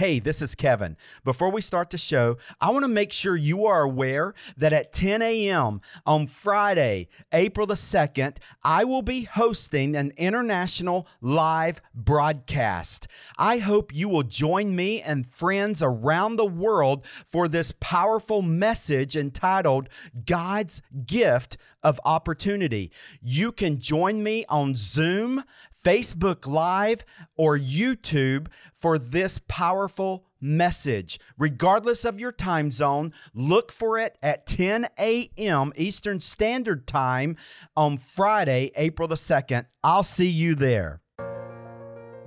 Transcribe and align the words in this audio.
Hey, 0.00 0.18
this 0.18 0.40
is 0.40 0.54
Kevin. 0.54 0.96
Before 1.24 1.50
we 1.50 1.60
start 1.60 1.90
the 1.90 1.98
show, 1.98 2.38
I 2.58 2.70
want 2.70 2.84
to 2.84 2.88
make 2.88 3.12
sure 3.12 3.36
you 3.36 3.66
are 3.66 3.82
aware 3.82 4.32
that 4.56 4.72
at 4.72 4.94
10 4.94 5.20
a.m. 5.20 5.82
on 6.06 6.26
Friday, 6.26 7.08
April 7.32 7.66
the 7.66 7.74
2nd, 7.74 8.38
I 8.64 8.82
will 8.84 9.02
be 9.02 9.24
hosting 9.24 9.94
an 9.94 10.14
international 10.16 11.06
live 11.20 11.82
broadcast. 11.94 13.08
I 13.36 13.58
hope 13.58 13.94
you 13.94 14.08
will 14.08 14.22
join 14.22 14.74
me 14.74 15.02
and 15.02 15.26
friends 15.26 15.82
around 15.82 16.36
the 16.36 16.46
world 16.46 17.04
for 17.26 17.46
this 17.46 17.74
powerful 17.78 18.40
message 18.40 19.16
entitled 19.16 19.90
God's 20.24 20.80
Gift 21.04 21.58
of 21.82 22.00
Opportunity. 22.04 22.90
You 23.22 23.52
can 23.52 23.80
join 23.80 24.22
me 24.22 24.44
on 24.48 24.76
Zoom, 24.76 25.44
Facebook 25.82 26.46
Live, 26.46 27.04
or 27.36 27.58
YouTube 27.58 28.48
for 28.74 28.98
this 28.98 29.40
powerful 29.48 30.24
message. 30.40 31.18
Regardless 31.38 32.04
of 32.04 32.20
your 32.20 32.32
time 32.32 32.70
zone, 32.70 33.12
look 33.34 33.72
for 33.72 33.98
it 33.98 34.16
at 34.22 34.46
10 34.46 34.88
a.m. 34.98 35.72
Eastern 35.76 36.20
Standard 36.20 36.86
Time 36.86 37.36
on 37.76 37.96
Friday, 37.96 38.70
April 38.76 39.08
the 39.08 39.14
2nd. 39.14 39.66
I'll 39.82 40.02
see 40.02 40.28
you 40.28 40.54
there. 40.54 41.00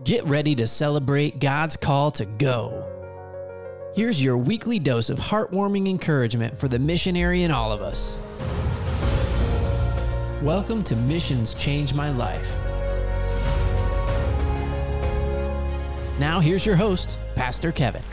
Get 0.03 0.25
ready 0.25 0.55
to 0.55 0.67
celebrate 0.67 1.39
God's 1.39 1.77
call 1.77 2.11
to 2.11 2.25
go. 2.25 2.89
Here's 3.95 4.21
your 4.21 4.37
weekly 4.37 4.79
dose 4.79 5.09
of 5.09 5.19
heartwarming 5.19 5.87
encouragement 5.87 6.57
for 6.57 6.67
the 6.67 6.79
missionary 6.79 7.43
in 7.43 7.51
all 7.51 7.71
of 7.71 7.81
us. 7.81 8.17
Welcome 10.41 10.83
to 10.83 10.95
Missions 10.95 11.53
Change 11.53 11.93
My 11.93 12.09
Life. 12.09 12.62
Now, 16.19 16.39
here's 16.39 16.63
your 16.63 16.75
host, 16.75 17.17
Pastor 17.33 17.71
Kevin. 17.71 18.03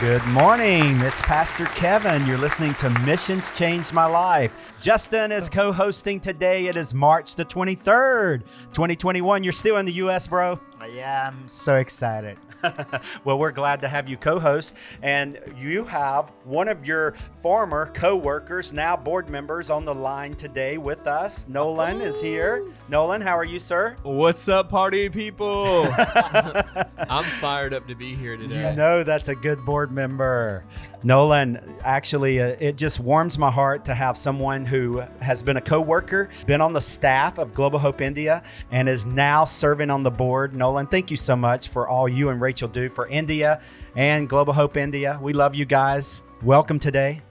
Good 0.00 0.24
morning. 0.26 0.98
It's 1.02 1.22
Pastor 1.22 1.66
Kevin. 1.66 2.26
You're 2.26 2.36
listening 2.36 2.74
to 2.74 2.90
Missions 3.06 3.52
Change 3.52 3.92
My 3.92 4.06
Life. 4.06 4.50
Justin 4.80 5.30
is 5.30 5.48
co 5.48 5.72
hosting 5.72 6.18
today. 6.18 6.66
It 6.66 6.76
is 6.76 6.92
March 6.92 7.36
the 7.36 7.44
23rd, 7.44 8.42
2021. 8.72 9.44
You're 9.44 9.52
still 9.52 9.76
in 9.76 9.86
the 9.86 9.92
U.S., 9.92 10.26
bro? 10.26 10.58
Yeah, 10.92 11.28
I'm 11.28 11.48
so 11.48 11.76
excited. 11.76 12.36
well, 13.24 13.38
we're 13.38 13.52
glad 13.52 13.80
to 13.82 13.88
have 13.88 14.08
you 14.08 14.16
co 14.16 14.38
host. 14.38 14.74
And 15.02 15.38
you 15.56 15.84
have 15.84 16.30
one 16.44 16.68
of 16.68 16.84
your 16.84 17.14
former 17.42 17.90
co 17.94 18.16
workers, 18.16 18.72
now 18.72 18.96
board 18.96 19.28
members, 19.28 19.70
on 19.70 19.84
the 19.84 19.94
line 19.94 20.34
today 20.34 20.78
with 20.78 21.06
us. 21.06 21.46
Nolan 21.48 22.00
is 22.00 22.20
here. 22.20 22.64
Nolan, 22.88 23.20
how 23.20 23.36
are 23.36 23.44
you, 23.44 23.58
sir? 23.58 23.96
What's 24.02 24.48
up, 24.48 24.70
party 24.70 25.08
people? 25.08 25.86
I'm 25.98 27.24
fired 27.24 27.74
up 27.74 27.86
to 27.88 27.94
be 27.94 28.14
here 28.14 28.36
today. 28.36 28.70
You 28.70 28.76
know 28.76 29.04
that's 29.04 29.28
a 29.28 29.34
good 29.34 29.64
board 29.64 29.90
member. 29.92 30.64
Nolan, 31.04 31.76
actually, 31.84 32.40
uh, 32.40 32.56
it 32.58 32.76
just 32.76 32.98
warms 32.98 33.36
my 33.36 33.50
heart 33.50 33.84
to 33.84 33.94
have 33.94 34.16
someone 34.16 34.64
who 34.64 35.00
has 35.20 35.42
been 35.42 35.58
a 35.58 35.60
co 35.60 35.78
worker, 35.78 36.30
been 36.46 36.62
on 36.62 36.72
the 36.72 36.80
staff 36.80 37.36
of 37.36 37.52
Global 37.52 37.78
Hope 37.78 38.00
India, 38.00 38.42
and 38.70 38.88
is 38.88 39.04
now 39.04 39.44
serving 39.44 39.90
on 39.90 40.02
the 40.02 40.10
board. 40.10 40.56
Nolan, 40.56 40.73
thank 40.82 41.10
you 41.10 41.16
so 41.16 41.36
much 41.36 41.68
for 41.68 41.88
all 41.88 42.08
you 42.08 42.30
and 42.30 42.40
Rachel 42.40 42.68
do 42.68 42.88
for 42.88 43.06
India 43.06 43.60
and 43.96 44.28
Global 44.28 44.52
Hope 44.52 44.76
India. 44.76 45.18
We 45.22 45.32
love 45.32 45.54
you 45.54 45.64
guys. 45.64 46.22
Welcome 46.42 46.78
today. 46.78 47.22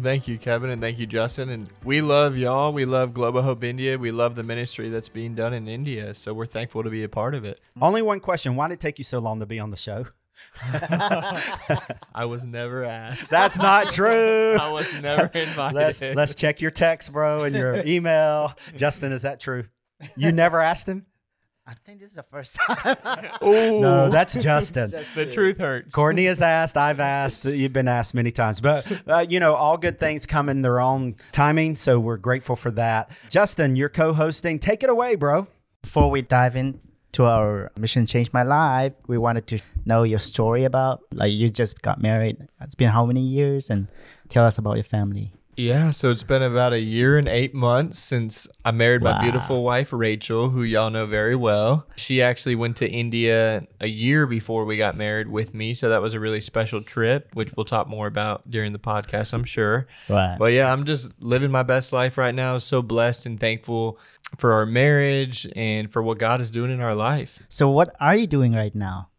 Thank 0.00 0.26
you, 0.26 0.38
Kevin, 0.38 0.70
and 0.70 0.80
thank 0.80 0.98
you, 0.98 1.06
Justin. 1.06 1.50
And 1.50 1.68
we 1.84 2.00
love 2.00 2.36
y'all. 2.36 2.72
We 2.72 2.84
love 2.84 3.12
Global 3.12 3.42
Hope 3.42 3.62
India. 3.64 3.98
We 3.98 4.10
love 4.10 4.36
the 4.36 4.42
ministry 4.42 4.88
that's 4.88 5.08
being 5.08 5.34
done 5.34 5.52
in 5.52 5.68
India. 5.68 6.14
So 6.14 6.32
we're 6.32 6.46
thankful 6.46 6.82
to 6.82 6.90
be 6.90 7.02
a 7.02 7.08
part 7.08 7.34
of 7.34 7.44
it. 7.44 7.60
Only 7.80 8.00
one 8.00 8.20
question 8.20 8.56
Why 8.56 8.68
did 8.68 8.74
it 8.74 8.80
take 8.80 8.98
you 8.98 9.04
so 9.04 9.18
long 9.18 9.40
to 9.40 9.46
be 9.46 9.58
on 9.58 9.70
the 9.70 9.76
show? 9.76 10.06
I 10.62 12.24
was 12.26 12.46
never 12.46 12.84
asked. 12.84 13.30
That's 13.30 13.58
not 13.58 13.90
true. 13.90 14.56
I 14.58 14.70
was 14.70 14.92
never 15.00 15.26
invited. 15.34 15.74
Let's, 15.74 16.00
let's 16.00 16.34
check 16.34 16.60
your 16.60 16.70
text, 16.70 17.12
bro, 17.12 17.44
and 17.44 17.54
your 17.54 17.82
email. 17.86 18.54
Justin, 18.76 19.12
is 19.12 19.22
that 19.22 19.40
true? 19.40 19.64
You 20.16 20.32
never 20.32 20.60
asked 20.60 20.86
him? 20.86 21.06
I 21.66 21.74
think 21.86 22.00
this 22.00 22.10
is 22.10 22.16
the 22.16 22.24
first 22.24 22.56
time. 22.66 22.96
Ooh, 23.44 23.80
No, 23.80 24.10
that's 24.10 24.34
Justin. 24.34 24.90
the 25.14 25.26
truth 25.26 25.58
hurts. 25.58 25.94
Courtney 25.94 26.24
has 26.26 26.42
asked. 26.42 26.76
I've 26.76 26.98
asked. 27.00 27.44
You've 27.44 27.72
been 27.72 27.88
asked 27.88 28.14
many 28.14 28.32
times, 28.32 28.60
but 28.60 28.84
uh, 29.06 29.24
you 29.28 29.38
know, 29.38 29.54
all 29.54 29.76
good 29.78 30.00
things 30.00 30.26
come 30.26 30.48
in 30.48 30.62
their 30.62 30.80
own 30.80 31.14
timing. 31.30 31.76
So 31.76 32.00
we're 32.00 32.16
grateful 32.16 32.56
for 32.56 32.70
that. 32.72 33.10
Justin, 33.28 33.76
you're 33.76 33.88
co-hosting. 33.88 34.58
Take 34.58 34.82
it 34.82 34.90
away, 34.90 35.14
bro. 35.14 35.46
Before 35.82 36.10
we 36.10 36.22
dive 36.22 36.56
into 36.56 37.24
our 37.24 37.70
mission 37.76 38.06
change 38.06 38.32
my 38.32 38.42
life, 38.42 38.92
we 39.06 39.16
wanted 39.18 39.46
to 39.48 39.58
know 39.84 40.02
your 40.02 40.18
story 40.18 40.64
about 40.64 41.02
like 41.12 41.32
you 41.32 41.48
just 41.48 41.80
got 41.82 42.00
married. 42.02 42.38
It's 42.60 42.74
been 42.74 42.88
how 42.88 43.06
many 43.06 43.20
years, 43.22 43.70
and 43.70 43.88
tell 44.28 44.44
us 44.44 44.58
about 44.58 44.74
your 44.74 44.84
family. 44.84 45.32
Yeah, 45.54 45.90
so 45.90 46.10
it's 46.10 46.22
been 46.22 46.42
about 46.42 46.72
a 46.72 46.80
year 46.80 47.18
and 47.18 47.28
eight 47.28 47.52
months 47.52 47.98
since 47.98 48.48
I 48.64 48.70
married 48.70 49.02
my 49.02 49.12
Wow. 49.12 49.20
beautiful 49.20 49.62
wife, 49.62 49.92
Rachel, 49.92 50.48
who 50.48 50.62
y'all 50.62 50.88
know 50.88 51.04
very 51.04 51.36
well. 51.36 51.86
She 51.94 52.22
actually 52.22 52.54
went 52.54 52.76
to 52.78 52.88
India 52.90 53.66
a 53.80 53.86
year 53.86 54.26
before 54.26 54.64
we 54.64 54.78
got 54.78 54.96
married 54.96 55.28
with 55.28 55.52
me. 55.52 55.74
So 55.74 55.90
that 55.90 56.00
was 56.00 56.14
a 56.14 56.20
really 56.20 56.40
special 56.40 56.80
trip, 56.82 57.28
which 57.34 57.52
we'll 57.54 57.66
talk 57.66 57.86
more 57.86 58.06
about 58.06 58.50
during 58.50 58.72
the 58.72 58.78
podcast, 58.78 59.34
I'm 59.34 59.44
sure. 59.44 59.86
Right. 60.08 60.36
But 60.38 60.52
yeah, 60.54 60.72
I'm 60.72 60.84
just 60.86 61.12
living 61.20 61.50
my 61.50 61.62
best 61.62 61.92
life 61.92 62.16
right 62.16 62.34
now. 62.34 62.56
So 62.56 62.80
blessed 62.80 63.26
and 63.26 63.38
thankful 63.38 63.98
for 64.38 64.54
our 64.54 64.64
marriage 64.64 65.46
and 65.54 65.92
for 65.92 66.02
what 66.02 66.18
God 66.18 66.40
is 66.40 66.50
doing 66.50 66.70
in 66.70 66.80
our 66.80 66.94
life. 66.94 67.42
So 67.50 67.68
what 67.68 67.94
are 68.00 68.16
you 68.16 68.26
doing 68.26 68.54
right 68.54 68.74
now? 68.74 69.10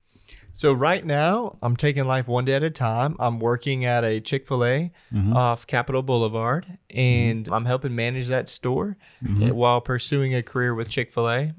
So 0.56 0.72
right 0.72 1.04
now, 1.04 1.58
I'm 1.64 1.76
taking 1.76 2.06
life 2.06 2.28
one 2.28 2.46
day 2.46 2.54
at 2.54 2.64
a 2.64 2.70
time. 2.70 3.16
I'm 3.20 3.40
working 3.40 3.86
at 3.86 4.04
a 4.04 4.20
Chick 4.20 4.48
Fil 4.48 4.64
A 4.64 4.92
Mm-hmm. 5.14 5.34
off 5.36 5.66
Capitol 5.68 6.04
Boulevard, 6.04 6.78
and 6.94 7.50
I'm 7.52 7.66
helping 7.66 7.96
manage 7.96 8.28
that 8.28 8.50
store 8.50 8.96
Mm-hmm. 9.24 9.50
while 9.50 9.82
pursuing 9.82 10.36
a 10.36 10.44
career 10.44 10.74
with 10.76 10.90
Chick 10.90 11.12
Fil 11.12 11.30
A. 11.30 11.54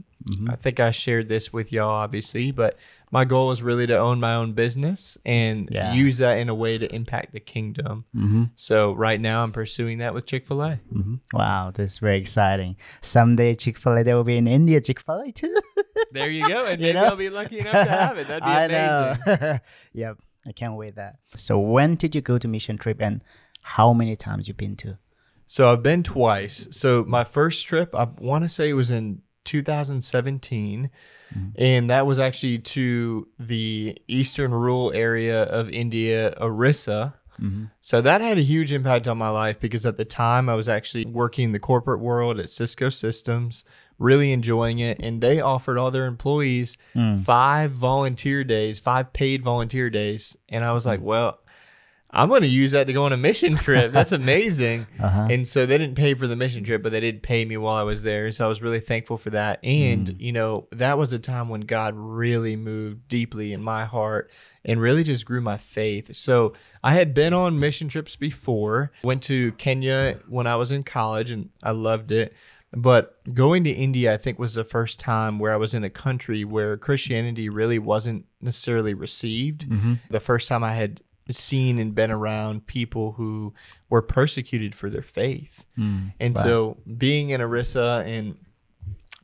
I 0.49 0.56
think 0.56 0.81
I 0.81 0.91
shared 0.91 1.28
this 1.28 1.53
with 1.53 1.71
y'all, 1.72 1.91
obviously, 1.91 2.50
but 2.50 2.78
my 3.14 3.25
goal 3.25 3.52
is 3.52 3.62
really 3.62 3.86
to 3.86 3.97
own 3.97 4.19
my 4.19 4.34
own 4.34 4.52
business 4.54 5.16
and 5.25 5.69
Yeah. 5.70 5.92
use 5.94 6.19
that 6.19 6.36
in 6.38 6.48
a 6.48 6.54
way 6.54 6.78
to 6.78 6.86
impact 6.92 7.32
the 7.32 7.38
kingdom. 7.38 8.04
Mm-hmm. 8.14 8.44
So 8.56 8.92
right 8.92 9.20
now, 9.20 9.44
I'm 9.44 9.52
pursuing 9.52 9.98
that 9.98 10.12
with 10.14 10.26
Chick 10.26 10.47
Fil 10.48 10.60
A. 10.62 10.80
Mm-hmm. 10.92 11.14
Wow, 11.32 11.70
this 11.72 11.92
is 11.92 11.98
very 11.98 12.19
exciting. 12.19 12.75
Someday 13.00 13.54
Chick 13.54 13.78
Fil 13.78 13.97
A 13.98 14.02
there 14.02 14.16
will 14.16 14.25
be 14.25 14.36
in 14.36 14.48
India 14.48 14.80
Chick 14.80 14.98
Fil 15.00 15.20
A 15.20 15.32
too. 15.32 15.54
There 16.10 16.30
you 16.30 16.47
go, 16.47 16.66
and 16.66 16.80
You 16.80 16.86
maybe 16.88 16.98
know? 16.98 17.04
I'll 17.06 17.16
be 17.16 17.30
lucky 17.30 17.58
enough 17.60 17.72
to 17.72 17.84
have 17.84 18.19
it. 18.19 18.26
That'd 18.28 18.42
be 18.44 18.48
I 18.60 18.64
amazing. 18.64 19.60
yep, 19.92 20.19
I 20.46 20.52
can't 20.52 20.75
wait 20.76 20.94
that. 20.96 21.16
So 21.36 21.58
when 21.58 21.94
did 21.96 22.14
you 22.14 22.20
go 22.20 22.38
to 22.38 22.46
mission 22.48 22.78
trip, 22.78 22.98
and 23.00 23.22
how 23.62 23.92
many 23.92 24.14
times 24.16 24.46
you 24.48 24.54
been 24.54 24.76
to? 24.76 24.98
So 25.46 25.70
I've 25.70 25.82
been 25.82 26.02
twice. 26.02 26.69
So 26.70 27.04
my 27.06 27.25
first 27.25 27.66
trip, 27.66 27.94
I 27.94 28.04
want 28.19 28.42
to 28.44 28.48
say 28.48 28.69
it 28.70 28.75
was 28.75 28.91
in 28.91 29.22
2017, 29.44 30.91
mm-hmm. 31.34 31.49
and 31.56 31.91
that 31.91 32.06
was 32.06 32.19
actually 32.19 32.59
to 32.59 33.28
the 33.38 33.97
eastern 34.09 34.53
rural 34.53 34.93
area 34.94 35.43
of 35.44 35.69
India, 35.71 36.34
Orissa. 36.41 37.15
Mm-hmm. 37.41 37.65
So 37.81 38.00
that 38.00 38.21
had 38.21 38.38
a 38.38 38.43
huge 38.43 38.72
impact 38.72 39.09
on 39.09 39.19
my 39.19 39.28
life 39.28 39.59
because 39.59 39.84
at 39.84 39.97
the 39.97 40.05
time 40.05 40.49
I 40.49 40.55
was 40.55 40.69
actually 40.69 41.05
working 41.05 41.47
in 41.47 41.53
the 41.53 41.59
corporate 41.59 42.00
world 42.00 42.38
at 42.38 42.49
Cisco 42.49 42.88
Systems, 42.91 43.65
really 43.99 44.32
enjoying 44.32 44.78
it, 44.78 44.99
and 45.00 45.21
they 45.21 45.41
offered 45.41 45.78
all 45.78 45.91
their 45.91 46.06
employees 46.06 46.76
mm. 46.94 47.19
five 47.19 47.72
volunteer 47.72 48.44
days, 48.44 48.78
five 48.78 49.12
paid 49.12 49.43
volunteer 49.43 49.91
days, 49.91 50.37
and 50.49 50.65
I 50.65 50.72
was 50.72 50.87
like, 50.87 51.00
mm. 51.00 51.05
well. 51.05 51.38
I'm 52.14 52.28
going 52.28 52.42
to 52.42 52.48
use 52.48 52.70
that 52.70 52.86
to 52.86 52.92
go 52.92 53.04
on 53.04 53.12
a 53.12 53.16
mission 53.16 53.56
trip. 53.56 53.92
That's 53.92 54.12
amazing. 54.25 54.86
Uh-huh. 55.00 55.28
And 55.30 55.47
so 55.47 55.66
they 55.66 55.76
didn't 55.76 55.97
pay 55.97 56.14
for 56.14 56.26
the 56.26 56.36
mission 56.36 56.64
trip, 56.64 56.82
but 56.82 56.92
they 56.92 57.00
did 57.00 57.22
pay 57.22 57.44
me 57.44 57.56
while 57.56 57.75
I 57.75 57.82
was 57.82 58.02
there. 58.04 58.30
So 58.30 58.44
I 58.44 58.48
was 58.48 58.62
really 58.62 58.80
thankful 58.80 59.16
for 59.16 59.30
that. 59.30 59.58
And, 59.64 60.20
you 60.20 60.32
know, 60.32 60.69
that 60.70 60.97
was 60.97 61.12
a 61.12 61.19
time 61.19 61.48
when 61.48 61.62
God 61.62 61.94
really 61.97 62.56
moved 62.56 63.08
deeply 63.08 63.52
in 63.52 63.62
my 63.62 63.84
heart 63.84 64.30
and 64.64 64.80
really 64.80 65.02
just 65.02 65.25
grew 65.25 65.41
my 65.41 65.56
faith. 65.58 66.14
So 66.16 66.55
I 66.82 66.94
had 66.94 67.14
been 67.14 67.34
on 67.34 67.58
mission 67.58 67.88
trips 67.88 68.16
before, 68.16 68.93
went 69.02 69.22
to 69.25 69.52
Kenya 69.52 70.20
when 70.28 70.46
I 70.46 70.56
was 70.56 70.70
in 70.70 70.84
college 70.84 71.31
and 71.31 71.50
I 71.62 71.72
loved 71.72 72.12
it. 72.12 72.32
But 72.76 73.22
going 73.32 73.62
to 73.64 73.70
India, 73.70 74.12
I 74.12 74.16
think, 74.16 74.38
was 74.38 74.55
the 74.55 74.64
first 74.64 74.99
time 74.99 75.38
where 75.38 75.52
I 75.52 75.56
was 75.56 75.75
in 75.75 75.84
a 75.84 75.90
country 75.90 76.44
where 76.44 76.76
Christianity 76.76 77.49
really 77.49 77.78
wasn't 77.78 78.26
necessarily 78.40 78.94
received. 78.94 79.66
The 80.11 80.19
first 80.20 80.49
time 80.49 80.64
I 80.64 80.72
had 80.72 81.00
seen 81.31 81.79
and 81.79 81.94
been 81.94 82.11
around 82.11 82.67
people 82.67 83.12
who 83.12 83.55
were 83.88 84.03
persecuted 84.03 84.75
for 84.75 84.91
their 84.91 85.03
faith. 85.03 85.65
Hmm, 85.76 86.09
and 86.21 86.37
so 86.37 86.76
being 86.99 87.31
in 87.31 87.41
Orissa 87.41 88.03
and 88.06 88.37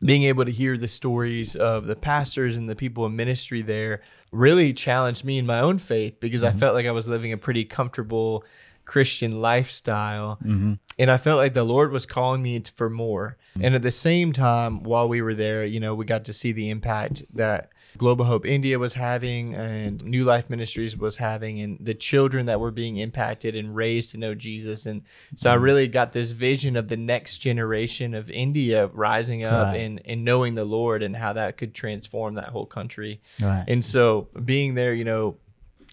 being 0.03 0.25
able 0.25 0.45
to 0.45 0.51
hear 0.51 0.79
the 0.79 0.89
stories 0.89 1.55
of 1.57 1.87
the 1.87 1.97
pastors 1.97 2.57
and 2.57 2.69
the 2.69 2.77
people 2.77 3.05
in 3.07 3.15
ministry 3.17 3.63
there 3.63 4.01
really 4.33 4.73
challenged 4.73 5.25
me 5.25 5.39
in 5.39 5.47
my 5.47 5.61
own 5.61 5.79
faith 5.79 6.21
because 6.21 6.43
I 6.43 6.51
mm-hmm. 6.51 6.59
felt 6.59 6.75
like 6.75 6.87
I 6.87 6.91
was 6.91 7.09
living 7.09 7.33
a 7.33 7.37
pretty 7.37 7.65
comfortable 7.65 8.45
Christian 8.85 9.41
lifestyle. 9.41 10.39
Mm-hmm. 10.43 10.75
And 10.99 11.11
I 11.11 11.17
felt 11.17 11.39
like 11.39 11.55
the 11.55 11.65
Lord 11.65 11.93
was 11.93 12.07
calling 12.07 12.43
me 12.43 12.61
for 12.75 12.89
more. 12.89 13.37
Mm-hmm. 13.55 13.65
And 13.65 13.75
at 13.75 13.83
the 13.83 13.91
same 13.91 14.33
time, 14.33 14.83
while 14.83 15.09
we 15.09 15.23
were 15.23 15.35
there, 15.35 15.65
you 15.65 15.81
know, 15.81 15.95
we 15.95 16.05
got 16.05 16.25
to 16.27 16.33
see 16.33 16.53
the 16.53 16.71
impact 16.71 17.25
that 17.35 17.71
Global 17.97 18.25
Hope 18.25 18.47
India 18.47 18.79
was 18.79 18.95
having 18.95 19.55
and 19.55 20.05
New 20.05 20.25
Life 20.25 20.49
Ministries 20.51 20.97
was 20.97 21.17
having, 21.17 21.61
and 21.61 21.79
the 21.81 21.95
children 21.95 22.47
that 22.47 22.61
were 22.61 22.71
being 22.71 22.97
impacted 22.97 23.55
and 23.55 23.75
raised 23.75 24.13
to 24.13 24.19
know 24.19 24.35
Jesus. 24.35 24.87
And 24.87 25.03
so 25.35 25.51
I 25.51 25.55
mm-hmm. 25.55 25.65
really 25.65 25.89
got 25.89 26.13
this 26.13 26.31
vision 26.31 26.77
of 26.77 26.89
the 26.89 26.97
next 26.97 27.39
generation 27.39 28.15
of 28.15 28.31
India 28.31 28.87
rising 28.89 29.45
up 29.45 29.61
Right. 29.61 29.81
and, 29.81 30.01
and 30.05 30.25
knowing 30.25 30.55
the 30.55 30.65
Lord 30.65 31.03
and 31.03 31.15
how 31.17 31.33
that 31.35 31.57
could 31.57 31.75
transform 31.75 32.35
that 32.35 32.49
whole 32.49 32.67
country. 32.67 33.21
Right. 33.41 33.65
And 33.67 33.85
so 33.85 34.29
being 34.45 34.75
there, 34.75 34.95
you 34.95 35.05
know, 35.05 35.37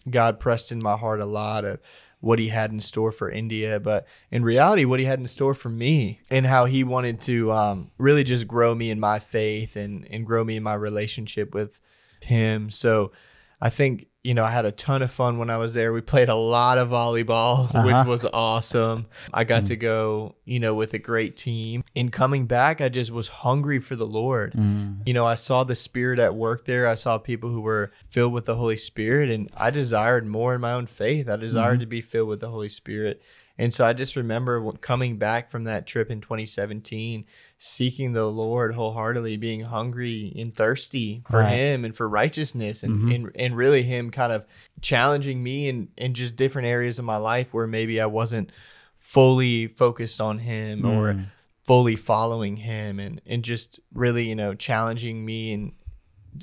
God 0.09 0.39
pressed 0.39 0.71
in 0.71 0.81
my 0.81 0.95
heart 0.95 1.19
a 1.19 1.25
lot 1.25 1.65
of 1.65 1.79
what 2.19 2.39
he 2.39 2.47
had 2.47 2.71
in 2.71 2.79
store 2.79 3.11
for 3.11 3.29
India, 3.29 3.79
but 3.79 4.07
in 4.31 4.43
reality, 4.43 4.85
what 4.85 4.99
he 4.99 5.05
had 5.05 5.19
in 5.19 5.27
store 5.27 5.53
for 5.53 5.69
me 5.69 6.19
and 6.31 6.45
how 6.45 6.65
he 6.65 6.83
wanted 6.83 7.21
to 7.21 7.51
um, 7.51 7.91
really 7.97 8.23
just 8.23 8.47
grow 8.47 8.73
me 8.73 8.89
in 8.89 8.99
my 8.99 9.19
faith 9.19 9.75
and, 9.75 10.07
and 10.09 10.25
grow 10.25 10.43
me 10.43 10.57
in 10.57 10.63
my 10.63 10.73
relationship 10.73 11.53
with 11.53 11.79
him. 12.23 12.69
So 12.69 13.11
I 13.61 13.69
think, 13.69 14.07
you 14.27 14.33
know, 14.33 14.43
I 14.43 14.51
had 14.51 14.65
a 14.65 14.73
ton 14.73 15.01
of 15.03 15.09
fun 15.09 15.37
when 15.37 15.49
I 15.49 15.55
was 15.55 15.73
there. 15.73 15.93
We 15.93 16.01
played 16.01 16.27
a 16.27 16.35
lot 16.35 16.77
of 16.77 16.89
volleyball, 16.89 17.69
Uh-huh. 17.73 17.83
which 17.83 18.05
was 18.05 18.25
awesome. 18.25 19.05
I 19.33 19.45
got 19.45 19.67
to 19.67 19.77
mm. 19.77 19.79
go, 19.79 20.35
you 20.43 20.59
know, 20.59 20.75
with 20.75 20.93
a 20.93 20.99
great 20.99 21.37
team. 21.37 21.81
In 21.95 22.11
coming 22.11 22.45
back, 22.45 22.81
I 22.81 22.89
just 22.89 23.09
was 23.09 23.29
hungry 23.29 23.79
for 23.79 23.95
the 23.95 24.05
Lord. 24.05 24.51
Mm. 24.51 24.97
You 25.05 25.13
know, 25.13 25.25
I 25.25 25.35
saw 25.35 25.63
the 25.63 25.75
Spirit 25.75 26.19
at 26.19 26.35
work 26.35 26.65
there. 26.65 26.89
I 26.89 26.95
saw 26.95 27.17
people 27.17 27.51
who 27.51 27.61
were 27.61 27.93
filled 28.09 28.33
with 28.33 28.43
the 28.43 28.55
Holy 28.55 28.75
Spirit, 28.75 29.29
and 29.29 29.49
I 29.55 29.69
desired 29.69 30.27
more 30.27 30.53
in 30.53 30.59
my 30.59 30.73
own 30.73 30.87
faith. 30.87 31.29
I 31.29 31.37
desired 31.37 31.75
mm-hmm. 31.75 31.79
to 31.79 31.85
be 31.85 32.01
filled 32.01 32.27
with 32.27 32.41
the 32.41 32.49
Holy 32.49 32.69
Spirit. 32.69 33.21
And 33.59 33.73
so 33.73 33.85
I 33.85 33.93
just 33.93 34.15
remember 34.15 34.71
coming 34.73 35.17
back 35.17 35.49
from 35.49 35.63
that 35.63 35.87
trip 35.87 36.11
in 36.11 36.21
2017, 36.21 37.25
seeking 37.57 38.13
the 38.13 38.25
Lord 38.25 38.75
wholeheartedly, 38.75 39.37
being 39.37 39.61
hungry 39.61 40.31
and 40.37 40.53
thirsty 40.53 41.23
for 41.27 41.39
Right. 41.39 41.53
Him 41.53 41.83
and 41.83 41.95
for 41.95 42.07
righteousness, 42.07 42.83
and, 42.83 42.95
mm-hmm. 42.95 43.11
and 43.11 43.31
and 43.35 43.57
really 43.57 43.83
Him 43.83 44.11
kind 44.11 44.31
of 44.31 44.45
challenging 44.81 45.41
me 45.41 45.67
in 45.67 45.89
in 45.97 46.13
just 46.13 46.35
different 46.35 46.67
areas 46.67 46.99
of 46.99 47.05
my 47.05 47.17
life 47.17 47.53
where 47.53 47.67
maybe 47.67 47.99
I 47.99 48.05
wasn't 48.05 48.51
fully 48.95 49.67
focused 49.67 50.21
on 50.21 50.39
Him 50.39 50.85
or 50.85 51.13
mm. 51.13 51.25
fully 51.65 51.95
following 51.95 52.57
Him, 52.57 52.99
and 52.99 53.21
and 53.25 53.43
just 53.43 53.79
really 53.93 54.25
you 54.29 54.35
know 54.35 54.53
challenging 54.53 55.25
me 55.25 55.51
in 55.51 55.71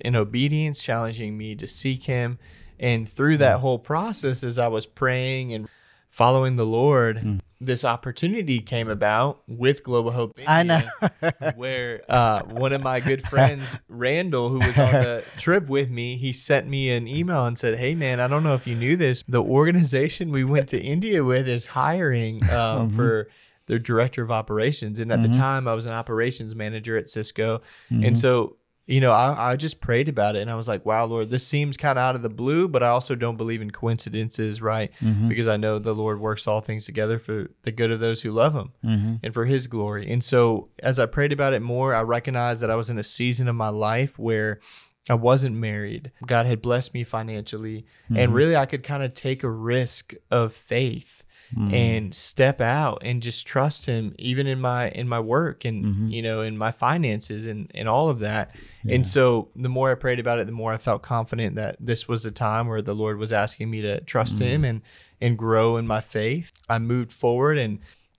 in 0.05 0.17
obedience, 0.17 0.83
challenging 0.83 1.37
me 1.39 1.55
to 1.55 1.67
seek 1.67 2.05
Him. 2.05 2.39
And 2.81 3.09
through 3.09 3.39
that 3.39 3.59
mm. 3.59 3.61
whole 3.61 3.79
process, 3.79 4.43
as 4.43 4.59
I 4.59 4.67
was 4.67 4.85
praying 4.85 5.55
and 5.55 5.69
following 6.15 6.55
the 6.55 6.65
Lord, 6.65 7.43
this 7.61 7.85
opportunity 7.85 8.61
came 8.61 8.89
about 8.89 9.43
with 9.49 9.83
Global 9.83 10.13
Hope 10.13 10.39
India, 10.39 10.49
I 10.49 10.63
know. 10.63 11.53
where 11.57 12.03
uh, 12.09 12.43
one 12.45 12.73
of 12.73 12.83
my 12.83 13.01
good 13.01 13.25
friends, 13.25 13.77
Randall, 13.89 14.49
who 14.49 14.61
was 14.61 14.79
on 14.79 14.93
the 14.93 15.25
trip 15.37 15.69
with 15.69 15.91
me, 15.91 16.17
he 16.17 16.33
sent 16.33 16.69
me 16.69 16.91
an 16.91 17.09
email 17.09 17.47
and 17.47 17.59
said, 17.59 17.79
"Hey, 17.79 17.97
man, 17.97 18.21
I 18.21 18.29
don't 18.29 18.45
know 18.45 18.55
if 18.55 18.65
you 18.65 18.77
knew 18.77 18.97
this. 18.97 19.25
The 19.27 19.43
organization 19.43 20.31
we 20.31 20.45
went 20.45 20.69
to 20.69 20.81
India 20.81 21.25
with 21.25 21.49
is 21.49 21.67
hiring 21.67 22.49
um, 22.51 22.91
for." 22.97 23.29
Their 23.67 23.79
director 23.79 24.23
of 24.23 24.31
operations, 24.31 25.01
and 25.01 25.11
at 25.11 25.23
the 25.23 25.29
time 25.31 25.67
I 25.67 25.73
was 25.73 25.87
an 25.87 25.93
operations 25.93 26.55
manager 26.55 26.99
at 26.99 27.09
Cisco, 27.09 27.63
and 27.89 28.19
so 28.19 28.57
you 28.87 29.01
know, 29.01 29.13
I, 29.13 29.53
I 29.53 29.57
just 29.57 29.81
prayed 29.81 30.09
about 30.09 30.37
it 30.37 30.43
and 30.43 30.51
I 30.51 30.55
was 30.57 30.69
like, 30.69 30.85
wow, 30.85 31.07
Lord, 31.07 31.31
this 31.31 31.47
seems 31.47 31.77
kind 31.77 31.99
of 31.99 32.03
out 32.03 32.17
of 32.17 32.23
the 32.23 32.29
blue, 32.29 32.69
but 32.69 32.83
I 32.83 32.89
also 32.89 33.15
don't 33.15 33.37
believe 33.37 33.63
in 33.63 33.71
coincidences, 33.71 34.61
right? 34.61 34.93
Mm-hmm. 35.01 35.29
Because 35.29 35.49
I 35.49 35.57
know 35.57 35.79
the 35.79 35.95
Lord 35.95 36.21
works 36.21 36.47
all 36.47 36.61
things 36.61 36.85
together 36.85 37.19
for 37.19 37.51
the 37.63 37.73
good 37.73 37.91
of 37.91 38.01
those 38.01 38.23
who 38.23 38.31
love 38.31 38.55
Him 38.55 38.73
mm-hmm. 38.85 39.15
and 39.23 39.33
for 39.33 39.47
His 39.47 39.67
glory. 39.69 40.11
And 40.13 40.23
so 40.23 40.69
as 40.83 40.99
I 40.99 41.07
prayed 41.07 41.33
about 41.33 41.55
it 41.55 41.63
more, 41.63 41.95
I 41.95 42.03
recognized 42.03 42.61
that 42.61 42.71
I 42.71 42.77
was 42.77 42.91
in 42.91 42.99
a 42.99 43.03
season 43.03 43.49
of 43.49 43.57
my 43.57 43.71
life 43.71 44.19
where 44.19 44.61
I 45.09 45.15
wasn't 45.15 45.57
married. 45.57 46.13
God 46.27 46.47
had 46.47 46.61
blessed 46.61 46.93
me 46.93 47.05
financially. 47.05 47.87
And 48.09 48.19
mm-hmm. 48.19 48.33
really, 48.33 48.57
I 48.57 48.67
could 48.67 48.83
kind 48.83 49.03
of 49.03 49.15
take 49.15 49.43
a 49.43 49.51
risk 49.51 50.15
of 50.31 50.53
faith 50.53 51.24
Mm-hmm. 51.57 51.75
and 51.75 52.15
step 52.15 52.61
out 52.61 53.03
and 53.05 53.23
just 53.23 53.47
trust 53.47 53.87
him 53.87 54.15
even 54.19 54.47
in 54.49 54.61
my 54.61 54.89
in 54.89 55.09
my 55.09 55.21
work 55.21 55.65
and 55.65 55.85
mm-hmm. 55.85 56.09
you 56.09 56.21
know 56.21 56.41
in 56.41 56.59
my 56.59 56.73
finances 56.73 57.47
and 57.47 57.71
and 57.75 57.89
all 57.89 58.09
of 58.11 58.19
that. 58.21 58.55
And 58.89 59.07
so 59.07 59.49
the 59.55 59.69
more 59.69 59.91
i 59.93 59.95
prayed 59.95 60.19
about 60.19 60.39
it 60.41 60.47
the 60.47 60.53
more 60.53 60.73
i 60.73 60.77
felt 60.79 61.03
confident 61.03 61.55
that 61.57 61.77
this 61.79 62.09
was 62.09 62.27
a 62.27 62.31
time 62.31 62.67
where 62.67 62.83
the 62.83 62.95
lord 62.95 63.19
was 63.19 63.33
asking 63.33 63.71
me 63.71 63.83
to 63.83 64.01
trust 64.01 64.41
him 64.41 64.63
mm-hmm. 64.63 64.65
and 64.65 64.83
and 65.21 65.39
grow 65.39 65.77
in 65.77 65.87
my 65.87 66.01
faith. 66.01 66.51
I 66.69 66.79
moved 66.79 67.13
forward 67.13 67.57
and 67.59 67.79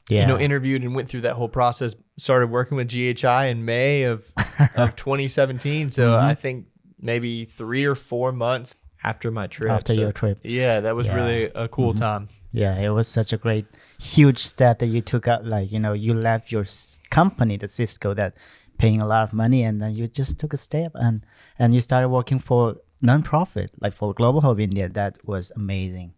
Yeah. 0.10 0.22
you 0.22 0.28
know 0.28 0.40
interviewed 0.40 0.84
and 0.84 0.96
went 0.96 1.10
through 1.10 1.22
that 1.22 1.34
whole 1.36 1.50
process 1.50 1.94
started 2.18 2.48
working 2.52 2.78
with 2.78 2.88
ghi 2.90 3.14
in 3.50 3.66
may 3.66 4.04
of 4.04 4.32
of 4.76 4.96
2017 4.96 5.90
so 5.90 6.12
Mm-hmm. 6.14 6.26
i 6.26 6.36
think 6.36 6.68
maybe 7.02 7.46
three 7.46 7.86
or 7.86 7.96
four 7.96 8.32
months 8.32 8.74
after 9.04 9.30
my 9.30 9.46
trip. 9.46 9.70
After 9.70 9.94
So, 9.94 10.00
your 10.00 10.12
trip. 10.12 10.40
yeah 10.44 10.80
that 10.80 10.96
was 10.96 11.08
Yeah. 11.08 11.16
really 11.16 11.44
a 11.54 11.68
cool 11.68 11.94
time 11.94 12.28
Yeah, 12.56 12.80
it 12.80 12.90
was 12.90 13.10
such 13.10 13.34
a 13.34 13.38
great, 13.38 13.66
huge 14.00 14.40
step 14.40 14.80
that 14.80 14.88
you 14.88 15.02
took 15.02 15.28
up. 15.28 15.42
Like, 15.44 15.74
you 15.74 15.80
know, 15.80 15.92
you 15.92 16.14
left 16.14 16.54
your 16.54 16.64
company, 17.10 17.58
the 17.58 17.68
Cisco, 17.68 18.14
that 18.14 18.34
paying 18.78 19.02
a 19.02 19.06
lot 19.06 19.24
of 19.24 19.34
money, 19.34 19.64
and 19.64 19.82
then 19.82 19.94
you 19.94 20.08
just 20.08 20.40
took 20.40 20.54
a 20.54 20.58
step 20.58 20.94
and 20.96 21.26
and 21.60 21.74
you 21.74 21.82
started 21.82 22.08
working 22.08 22.40
for 22.40 22.78
nonprofit, 23.04 23.68
like 23.82 23.94
for 23.94 24.14
Global 24.14 24.40
Hope 24.40 24.62
India. 24.62 24.88
That 24.88 25.18
was 25.26 25.52
amazing. 25.58 26.14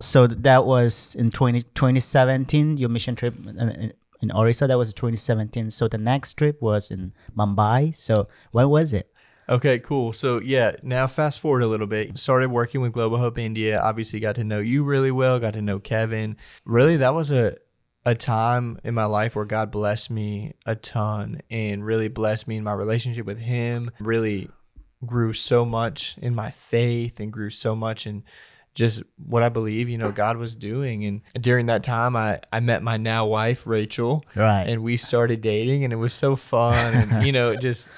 So 0.00 0.26
that 0.26 0.64
was 0.64 1.14
in 1.14 1.30
20, 1.30 1.62
2017, 1.62 2.78
your 2.78 2.88
mission 2.88 3.14
trip 3.14 3.34
in, 3.46 3.58
in, 3.58 3.92
in 4.22 4.32
Orissa. 4.32 4.66
That 4.66 4.78
was 4.78 4.94
2017. 4.94 5.70
So 5.70 5.88
the 5.88 5.98
next 5.98 6.34
trip 6.34 6.60
was 6.62 6.90
in 6.90 7.12
Mumbai. 7.36 7.94
So 7.94 8.28
when 8.52 8.70
was 8.70 8.94
it? 8.94 9.10
Okay, 9.48 9.78
cool. 9.78 10.12
So 10.12 10.40
yeah, 10.40 10.72
now 10.82 11.06
fast 11.06 11.40
forward 11.40 11.62
a 11.62 11.66
little 11.68 11.86
bit. 11.86 12.18
Started 12.18 12.50
working 12.50 12.80
with 12.80 12.92
Global 12.92 13.18
Hope 13.18 13.38
India. 13.38 13.80
Obviously, 13.80 14.18
got 14.20 14.34
to 14.36 14.44
know 14.44 14.58
you 14.58 14.82
really 14.82 15.10
well. 15.10 15.38
Got 15.38 15.52
to 15.54 15.62
know 15.62 15.78
Kevin. 15.78 16.36
Really, 16.64 16.96
that 16.96 17.14
was 17.14 17.30
a 17.30 17.56
a 18.04 18.14
time 18.14 18.78
in 18.84 18.94
my 18.94 19.04
life 19.04 19.34
where 19.34 19.44
God 19.44 19.70
blessed 19.72 20.10
me 20.10 20.52
a 20.64 20.76
ton 20.76 21.40
and 21.50 21.84
really 21.84 22.06
blessed 22.08 22.46
me 22.46 22.56
in 22.56 22.62
my 22.64 22.72
relationship 22.72 23.26
with 23.26 23.38
Him. 23.40 23.90
Really 24.00 24.48
grew 25.04 25.32
so 25.32 25.64
much 25.64 26.16
in 26.22 26.34
my 26.34 26.50
faith 26.50 27.18
and 27.20 27.32
grew 27.32 27.50
so 27.50 27.74
much 27.74 28.06
in 28.06 28.22
just 28.74 29.02
what 29.16 29.42
I 29.42 29.48
believe, 29.48 29.88
you 29.88 29.96
know, 29.98 30.12
God 30.12 30.36
was 30.36 30.54
doing. 30.54 31.04
And 31.04 31.22
during 31.40 31.66
that 31.66 31.82
time, 31.82 32.14
I, 32.14 32.40
I 32.52 32.60
met 32.60 32.82
my 32.82 32.96
now 32.96 33.26
wife, 33.26 33.66
Rachel 33.66 34.22
Right. 34.34 34.64
and 34.68 34.82
we 34.82 34.96
started 34.98 35.40
dating 35.40 35.82
and 35.82 35.92
it 35.92 35.96
was 35.96 36.12
so 36.12 36.36
fun 36.36 36.94
and 36.94 37.26
you 37.26 37.32
know 37.32 37.56
just 37.60 37.90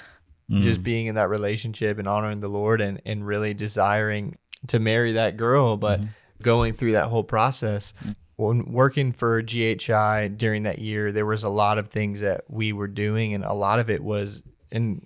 just 0.50 0.80
mm. 0.80 0.84
being 0.84 1.06
in 1.06 1.14
that 1.16 1.28
relationship 1.28 1.98
and 1.98 2.08
honoring 2.08 2.40
the 2.40 2.48
lord 2.48 2.80
and 2.80 3.00
and 3.04 3.26
really 3.26 3.52
desiring 3.54 4.36
to 4.66 4.78
marry 4.78 5.12
that 5.12 5.36
girl 5.36 5.76
but 5.76 6.00
mm-hmm. 6.00 6.10
going 6.42 6.72
through 6.72 6.92
that 6.92 7.08
whole 7.08 7.24
process 7.24 7.94
when 8.36 8.70
working 8.70 9.12
for 9.12 9.42
GHI 9.42 10.28
during 10.28 10.62
that 10.62 10.78
year 10.78 11.10
there 11.10 11.26
was 11.26 11.42
a 11.42 11.48
lot 11.48 11.76
of 11.76 11.88
things 11.88 12.20
that 12.20 12.44
we 12.48 12.72
were 12.72 12.86
doing 12.86 13.34
and 13.34 13.44
a 13.44 13.52
lot 13.52 13.80
of 13.80 13.90
it 13.90 14.02
was 14.02 14.42
in 14.70 15.04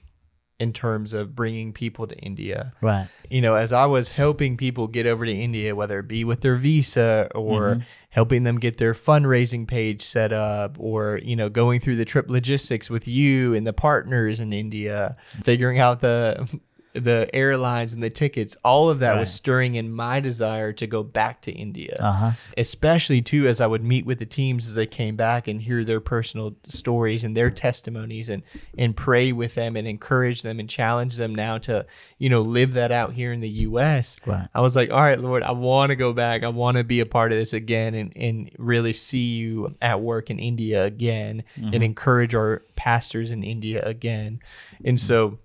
in 0.62 0.72
terms 0.72 1.12
of 1.12 1.34
bringing 1.34 1.72
people 1.72 2.06
to 2.06 2.16
India 2.18 2.68
Right. 2.80 3.08
you 3.28 3.40
know, 3.40 3.54
as 3.56 3.72
I 3.72 3.86
was 3.86 4.10
helping 4.10 4.56
people 4.56 4.86
get 4.86 5.06
over 5.06 5.26
to 5.26 5.32
India, 5.32 5.74
whether 5.74 5.98
it 5.98 6.08
be 6.08 6.24
with 6.24 6.40
their 6.40 6.54
visa 6.56 7.28
or 7.34 7.60
mm-hmm. 7.62 7.80
helping 8.10 8.44
them 8.44 8.58
get 8.58 8.78
their 8.78 8.92
fundraising 8.92 9.66
page 9.66 10.02
set 10.02 10.32
up 10.32 10.76
or, 10.78 11.20
you 11.22 11.34
know, 11.34 11.48
going 11.48 11.80
through 11.80 11.96
the 11.96 12.04
trip 12.04 12.30
logistics 12.30 12.88
with 12.88 13.08
you 13.08 13.54
and 13.54 13.66
the 13.66 13.72
partners 13.72 14.38
in 14.38 14.52
India, 14.52 15.16
figuring 15.42 15.78
out 15.78 16.00
the 16.00 16.48
the 16.94 17.28
airlines 17.34 17.92
and 17.94 18.02
the 18.02 18.10
tickets, 18.10 18.56
all 18.64 18.90
of 18.90 18.98
that 19.00 19.16
was 19.18 19.32
stirring 19.32 19.74
in 19.76 19.90
my 19.92 20.20
desire 20.20 20.72
to 20.74 20.86
go 20.86 21.02
back 21.02 21.40
to 21.42 21.50
India 21.52 21.96
Uh 22.00 22.12
huh. 22.12 22.30
especially 22.58 23.22
too 23.22 23.46
as 23.48 23.60
I 23.60 23.66
would 23.66 23.82
meet 23.82 24.04
with 24.06 24.18
the 24.18 24.26
teams 24.26 24.68
as 24.68 24.74
they 24.74 24.86
came 24.86 25.16
back 25.16 25.48
and 25.48 25.62
hear 25.62 25.84
their 25.84 26.00
personal 26.00 26.54
stories 26.66 27.24
and 27.24 27.36
their 27.36 27.50
testimonies 27.50 28.28
and 28.28 28.42
and 28.76 28.96
pray 28.96 29.32
with 29.32 29.54
them 29.54 29.76
and 29.76 29.88
encourage 29.88 30.42
them 30.42 30.60
and 30.60 30.68
challenge 30.68 31.16
them 31.16 31.34
now 31.34 31.58
to 31.58 31.86
you 32.18 32.28
know 32.28 32.42
live 32.42 32.74
that 32.74 32.92
out 32.92 33.12
here 33.14 33.32
in 33.32 33.40
the 33.40 33.48
US. 33.66 34.18
Right. 34.26 34.48
I 34.54 34.60
was 34.60 34.76
like, 34.76 34.90
all 34.90 35.02
right, 35.02 35.18
Lord, 35.18 35.42
I 35.42 35.52
want 35.52 35.90
to 35.90 35.96
go 35.96 36.12
back. 36.12 36.42
I 36.42 36.48
want 36.48 36.76
to 36.76 36.84
be 36.84 37.00
a 37.00 37.06
part 37.06 37.32
of 37.32 37.38
this 37.38 37.52
again 37.52 37.94
and 37.94 38.12
and 38.16 38.50
really 38.58 38.92
see 38.92 39.34
you 39.34 39.74
at 39.80 40.00
work 40.00 40.30
in 40.30 40.38
India 40.38 40.84
again 40.84 41.44
and 41.56 41.82
encourage 41.82 42.34
our 42.34 42.62
pastors 42.76 43.30
in 43.32 43.42
India 43.42 43.82
again. 43.84 44.40
And 44.84 44.98
so 45.00 45.38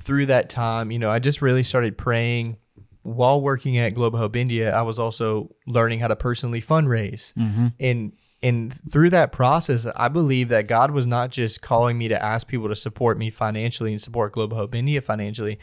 through 0.00 0.26
that 0.26 0.48
time, 0.50 0.90
you 0.90 0.98
know, 0.98 1.10
I 1.10 1.18
just 1.18 1.42
really 1.42 1.62
started 1.62 1.96
praying 1.98 2.56
while 3.02 3.40
working 3.40 3.78
at 3.78 3.94
Global 3.94 4.18
Hope 4.18 4.36
India, 4.36 4.74
I 4.74 4.82
was 4.82 4.98
also 4.98 5.54
learning 5.66 6.00
how 6.00 6.08
to 6.08 6.16
personally 6.16 6.60
fundraise. 6.60 7.32
And 7.80 8.12
and 8.40 8.72
through 8.92 9.10
that 9.10 9.32
process, 9.32 9.84
I 9.96 10.06
believe 10.08 10.50
that 10.50 10.68
God 10.68 10.92
was 10.92 11.08
not 11.08 11.30
just 11.30 11.60
calling 11.60 11.98
me 11.98 12.06
to 12.08 12.22
ask 12.24 12.46
people 12.46 12.68
to 12.68 12.76
support 12.76 13.18
me 13.18 13.30
financially 13.30 13.90
and 13.92 14.00
support 14.00 14.32
Global 14.32 14.56
Hope 14.56 14.74
India 14.76 15.00
financially, 15.00 15.58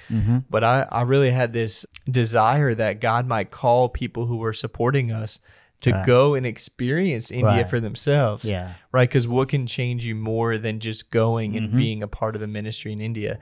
but 0.50 0.64
I, 0.64 0.86
I 0.92 1.04
really 1.04 1.32
had 1.32 1.54
this 1.54 1.86
desire 2.10 2.76
that 2.76 3.00
God 3.00 3.28
might 3.28 3.50
call 3.52 3.88
people 3.90 4.26
who 4.26 4.38
were 4.38 4.52
supporting 4.54 5.12
us 5.14 5.40
to 5.82 5.92
Right. 5.92 6.06
go 6.06 6.34
and 6.34 6.46
experience 6.46 7.32
India 7.32 7.46
Right. 7.48 7.70
for 7.70 7.80
themselves. 7.80 8.44
Yeah. 8.44 8.74
Right. 8.92 9.08
Because 9.08 9.28
what 9.28 9.50
can 9.50 9.68
change 9.68 10.04
you 10.06 10.16
more 10.16 10.58
than 10.58 10.80
just 10.80 11.12
going 11.12 11.56
and 11.56 11.70
Mhm. 11.72 11.78
being 11.78 12.04
a 12.04 12.08
part 12.08 12.34
of 12.36 12.42
the 12.42 12.48
ministry 12.48 12.92
in 12.92 13.00
India? 13.02 13.38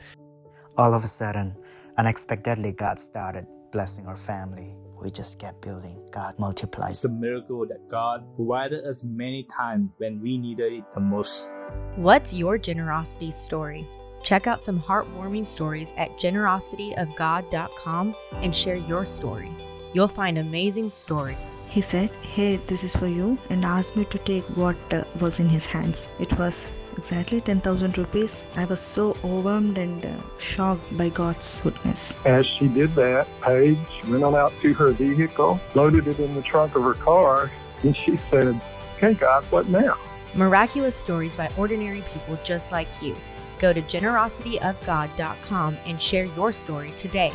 All 0.76 0.94
of 0.96 1.04
a 1.04 1.08
sudden, 1.08 1.56
unexpectedly, 1.98 2.72
God 2.72 2.98
started 2.98 3.46
blessing 3.72 4.08
our 4.08 4.16
family. 4.16 4.76
We 5.00 5.12
just 5.12 5.38
kept 5.38 5.62
building. 5.62 6.02
God 6.12 6.40
multiplies. 6.40 6.94
It's 6.94 7.06
a 7.06 7.10
miracle 7.10 7.68
that 7.68 7.88
God 7.90 8.26
provided 8.36 8.84
us 8.86 9.04
many 9.04 9.44
times 9.56 9.92
when 9.98 10.20
we 10.20 10.38
needed 10.38 10.74
it 10.74 10.84
the 10.94 11.00
most. 11.00 11.48
What's 11.96 12.34
your 12.34 12.58
generosity 12.58 13.30
story? 13.32 13.88
Check 14.24 14.48
out 14.48 14.64
some 14.64 14.80
heartwarming 14.80 15.46
stories 15.46 15.94
at 15.98 16.18
generosityofgod.com 16.18 18.16
and 18.34 18.56
share 18.56 18.78
your 18.78 19.06
story. 19.06 19.52
You'll 19.94 20.08
find 20.08 20.40
amazing 20.40 20.90
stories. 20.90 21.66
He 21.70 21.82
said, 21.82 22.10
Hey, 22.24 22.56
this 22.68 22.84
is 22.84 22.96
for 22.96 23.08
you, 23.08 23.38
and 23.50 23.64
asked 23.64 23.96
me 23.96 24.06
to 24.06 24.18
take 24.18 24.44
what 24.58 24.76
uh, 24.92 25.04
was 25.20 25.40
in 25.40 25.50
his 25.50 25.68
hands. 25.68 26.08
It 26.20 26.36
was 26.40 26.72
exactly 26.98 27.42
10,000 27.42 27.98
rupees. 27.98 28.46
I 28.56 28.66
was 28.66 28.80
so 28.80 29.12
overwhelmed 29.24 29.78
and 29.78 30.06
uh, 30.06 30.22
shocked 30.38 30.98
by 30.98 31.10
God's 31.10 31.60
goodness. 31.60 32.16
As 32.26 32.46
she 32.58 32.68
did 32.68 32.96
that, 32.96 33.28
Paige 33.42 33.78
went 34.08 34.24
on 34.24 34.36
out 34.36 34.56
to 34.62 34.74
her 34.74 34.92
vehicle, 34.92 35.60
loaded 35.76 36.08
it 36.08 36.20
in 36.20 36.36
the 36.36 36.42
trunk 36.42 36.76
of 36.76 36.84
her 36.84 36.94
car, 36.94 37.52
and 37.84 37.96
she 38.06 38.18
said, 38.30 38.62
Okay, 38.98 39.14
God, 39.14 39.44
what 39.46 39.68
now? 39.68 39.98
Miraculous 40.34 40.96
stories 40.96 41.36
by 41.36 41.52
ordinary 41.58 42.02
people 42.14 42.40
just 42.44 42.72
like 42.72 42.88
you. 43.02 43.16
Go 43.60 43.74
to 43.74 43.82
generosityofgod.com 43.82 45.78
and 45.86 46.02
share 46.02 46.26
your 46.26 46.52
story 46.52 46.94
today. 46.98 47.32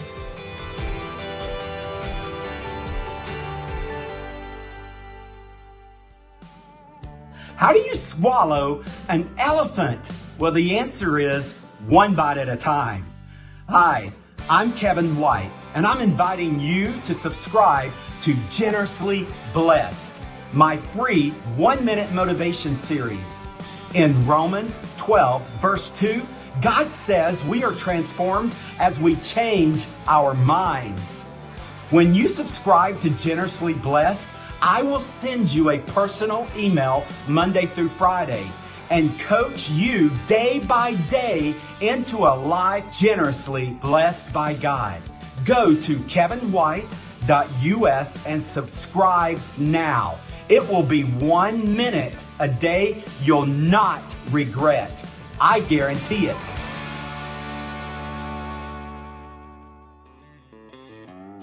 How 7.58 7.72
do 7.72 7.80
you 7.80 7.96
swallow 7.96 8.84
an 9.08 9.28
elephant? 9.36 10.00
Well, 10.38 10.52
the 10.52 10.78
answer 10.78 11.18
is 11.18 11.50
one 11.88 12.14
bite 12.14 12.38
at 12.38 12.48
a 12.48 12.56
time. 12.56 13.04
Hi, 13.68 14.12
I'm 14.48 14.72
Kevin 14.74 15.18
White, 15.18 15.50
and 15.74 15.84
I'm 15.84 16.00
inviting 16.00 16.60
you 16.60 16.94
to 17.08 17.14
subscribe 17.14 17.90
to 18.22 18.36
Generously 18.48 19.26
Blessed, 19.52 20.12
my 20.52 20.76
free 20.76 21.30
one 21.56 21.84
minute 21.84 22.12
motivation 22.12 22.76
series. 22.76 23.44
In 23.92 24.24
Romans 24.24 24.86
12, 24.96 25.42
verse 25.60 25.90
2, 25.98 26.22
God 26.62 26.88
says 26.88 27.42
we 27.46 27.64
are 27.64 27.72
transformed 27.72 28.54
as 28.78 29.00
we 29.00 29.16
change 29.16 29.84
our 30.06 30.34
minds. 30.34 31.22
When 31.90 32.14
you 32.14 32.28
subscribe 32.28 33.00
to 33.00 33.10
Generously 33.10 33.74
Blessed, 33.74 34.28
I 34.60 34.82
will 34.82 35.00
send 35.00 35.48
you 35.48 35.70
a 35.70 35.78
personal 35.78 36.46
email 36.56 37.06
Monday 37.28 37.66
through 37.66 37.90
Friday 37.90 38.50
and 38.90 39.16
coach 39.20 39.70
you 39.70 40.10
day 40.26 40.58
by 40.60 40.94
day 41.10 41.54
into 41.80 42.16
a 42.18 42.34
life 42.34 42.98
generously 42.98 43.70
blessed 43.80 44.32
by 44.32 44.54
God. 44.54 45.00
Go 45.44 45.74
to 45.74 45.96
kevinwhite.us 45.96 48.26
and 48.26 48.42
subscribe 48.42 49.38
now. 49.58 50.18
It 50.48 50.68
will 50.68 50.82
be 50.82 51.02
one 51.02 51.76
minute 51.76 52.14
a 52.40 52.48
day 52.48 53.04
you'll 53.22 53.46
not 53.46 54.02
regret. 54.30 55.04
I 55.40 55.60
guarantee 55.60 56.26
it. 56.26 56.36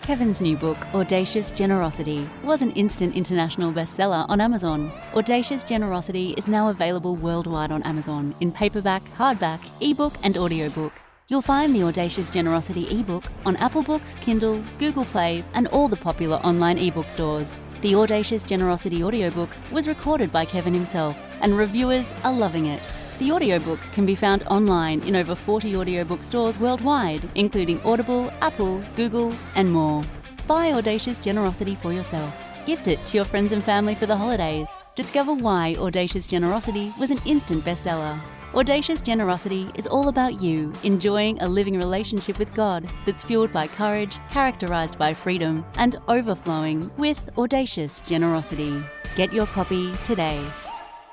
Kevin's 0.06 0.40
new 0.40 0.56
book, 0.56 0.78
Audacious 0.94 1.50
Generosity, 1.50 2.30
was 2.44 2.62
an 2.62 2.70
instant 2.74 3.16
international 3.16 3.74
bestseller 3.74 4.24
on 4.30 4.40
Amazon. 4.40 4.92
Audacious 5.16 5.64
Generosity 5.64 6.36
is 6.38 6.48
now 6.48 6.70
available 6.70 7.16
worldwide 7.16 7.72
on 7.72 7.82
Amazon 7.82 8.36
in 8.40 8.52
paperback, 8.52 9.02
hardback, 9.18 9.60
ebook, 9.82 10.14
and 10.22 10.38
audiobook. 10.38 10.94
You'll 11.28 11.42
find 11.42 11.74
the 11.74 11.82
Audacious 11.82 12.30
Generosity 12.30 12.86
ebook 13.00 13.24
on 13.48 13.56
Apple 13.56 13.82
Books, 13.82 14.14
Kindle, 14.22 14.64
Google 14.78 15.06
Play, 15.06 15.44
and 15.56 15.68
all 15.70 15.88
the 15.88 15.98
popular 15.98 16.38
online 16.38 16.78
ebook 16.78 17.10
stores. 17.10 17.50
The 17.82 17.96
Audacious 17.96 18.44
Generosity 18.44 19.04
audiobook 19.04 19.50
was 19.72 19.88
recorded 19.88 20.32
by 20.32 20.46
Kevin 20.46 20.76
himself, 20.76 21.18
and 21.42 21.58
reviewers 21.58 22.06
are 22.24 22.32
loving 22.32 22.68
it. 22.68 22.88
The 23.18 23.32
audiobook 23.32 23.80
can 23.94 24.06
be 24.06 24.14
found 24.14 24.44
online 24.44 25.00
in 25.04 25.16
over 25.16 25.36
40 25.36 25.78
audiobook 25.78 26.22
stores 26.22 26.60
worldwide, 26.60 27.30
including 27.36 27.82
Audible, 27.84 28.30
Apple, 28.42 28.84
Google, 28.98 29.34
and 29.56 29.72
more. 29.72 30.04
Buy 30.48 30.74
Audacious 30.74 31.18
Generosity 31.18 31.76
for 31.76 31.94
yourself. 31.94 32.38
Gift 32.66 32.90
it 32.90 33.06
to 33.06 33.16
your 33.16 33.26
friends 33.26 33.54
and 33.54 33.64
family 33.64 33.96
for 33.96 34.06
the 34.06 34.18
holidays. 34.18 34.68
Discover 34.96 35.36
why 35.36 35.76
Audacious 35.78 36.28
Generosity 36.28 36.92
was 37.00 37.10
an 37.10 37.22
instant 37.26 37.64
bestseller. 37.64 38.20
Audacious 38.54 39.02
Generosity 39.02 39.70
is 39.76 39.88
all 39.88 40.10
about 40.10 40.42
you 40.42 40.74
enjoying 40.84 41.42
a 41.42 41.48
living 41.48 41.78
relationship 41.78 42.38
with 42.38 42.54
God 42.54 42.90
that's 43.06 43.24
fueled 43.24 43.54
by 43.54 43.68
courage, 43.68 44.18
characterized 44.30 44.98
by 44.98 45.14
freedom, 45.14 45.66
and 45.78 45.98
overflowing 46.10 46.92
with 46.98 47.30
audacious 47.38 48.02
generosity. 48.02 48.84
Get 49.16 49.32
your 49.32 49.46
copy 49.48 49.94
today. 50.04 50.46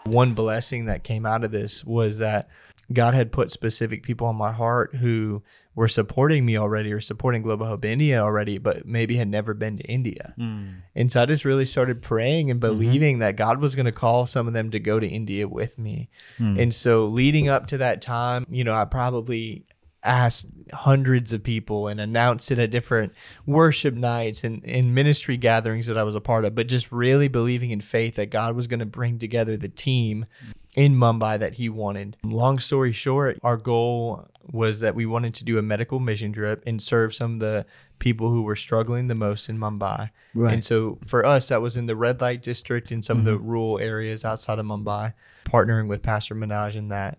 One 0.05 0.35
blessing 0.35 0.87
that 0.87 1.05
came 1.05 1.27
out 1.27 1.45
of 1.45 1.51
this 1.51 1.85
was 1.85 2.19
that 2.19 2.49
God 2.93 3.15
had 3.15 3.33
put 3.33 3.51
specific 3.51 4.03
people 4.03 4.27
on 4.27 4.37
my 4.37 4.53
heart 4.53 4.97
who 4.97 5.43
were 5.75 5.89
supporting 5.89 6.45
me 6.45 6.59
already 6.59 6.93
or 6.93 7.01
supporting 7.01 7.43
Global 7.43 7.67
Hope 7.67 7.85
India 7.85 8.21
already, 8.21 8.59
but 8.59 8.87
maybe 8.87 9.17
had 9.17 9.29
never 9.29 9.55
been 9.55 9.77
to 9.77 9.85
India. 9.85 10.35
Hmm. 10.37 10.67
And 10.95 11.11
so 11.11 11.23
I 11.23 11.27
just 11.27 11.45
really 11.45 11.65
started 11.65 12.03
praying 12.03 12.51
and 12.51 12.61
mm-hmm. 12.61 12.79
believing 12.79 13.19
that 13.21 13.37
God 13.37 13.61
was 13.61 13.75
going 13.75 13.87
to 13.87 13.93
call 13.93 14.27
some 14.27 14.47
of 14.47 14.53
them 14.53 14.71
to 14.73 14.81
go 14.81 15.01
to 15.01 15.07
India 15.07 15.49
with 15.49 15.79
me. 15.79 16.11
Hmm. 16.37 16.59
And 16.59 16.75
so 16.75 17.07
leading 17.07 17.49
up 17.49 17.67
to 17.69 17.79
that 17.79 18.03
time, 18.03 18.47
you 18.51 18.65
know, 18.65 18.75
I 18.75 18.85
probably 18.85 19.65
asked 20.05 20.47
hundreds 20.73 21.33
of 21.33 21.43
people 21.43 21.89
and 21.89 22.01
announced 22.01 22.51
it 22.51 22.59
at 22.59 22.71
different 22.71 23.13
worship 23.47 23.95
nights 23.95 24.43
and, 24.43 24.65
and 24.65 24.95
ministry 24.95 25.37
gatherings 25.37 25.87
that 25.87 25.99
I 25.99 26.03
was 26.03 26.15
a 26.15 26.21
part 26.21 26.45
of, 26.45 26.55
but 26.55 26.67
just 26.67 26.91
really 26.91 27.29
believing 27.29 27.71
in 27.71 27.81
faith 27.81 28.17
that 28.17 28.31
God 28.31 28.57
was 28.57 28.67
going 28.67 28.81
to 28.81 28.87
bring 28.87 29.19
together 29.19 29.57
the 29.57 29.69
team 29.69 30.27
in 30.75 30.95
Mumbai 30.95 31.39
that 31.39 31.55
he 31.55 31.69
wanted. 31.69 32.17
Long 32.25 32.59
story 32.59 32.93
short, 32.93 33.39
our 33.43 33.57
goal 33.57 34.27
was 34.51 34.81
that 34.81 34.95
we 34.95 35.07
wanted 35.07 35.35
to 35.35 35.45
do 35.45 35.59
a 35.59 35.63
medical 35.63 36.01
mission 36.01 36.33
trip 36.33 36.63
and 36.67 36.81
serve 36.81 37.15
some 37.15 37.35
of 37.35 37.41
the 37.41 37.67
people 37.99 38.31
who 38.31 38.43
were 38.43 38.57
struggling 38.57 39.07
the 39.07 39.15
most 39.15 39.49
in 39.49 39.59
Mumbai. 39.59 40.11
Right. 40.35 40.55
And 40.55 40.65
so 40.65 40.99
for 41.07 41.25
us, 41.25 41.49
that 41.49 41.63
was 41.63 41.77
in 41.77 41.87
the 41.87 41.95
red 41.95 42.21
light 42.21 42.43
district 42.43 42.91
in 42.91 43.03
some 43.03 43.19
of 43.19 43.25
the 43.25 43.33
mm-hmm. 43.33 43.47
rural 43.47 43.79
areas 43.79 44.25
outside 44.25 44.59
of 44.59 44.67
Mumbai, 44.67 45.13
partnering 45.45 45.87
with 45.87 46.03
Pastor 46.03 46.35
Minaj 46.35 46.75
in 46.75 46.89
that. 46.89 47.19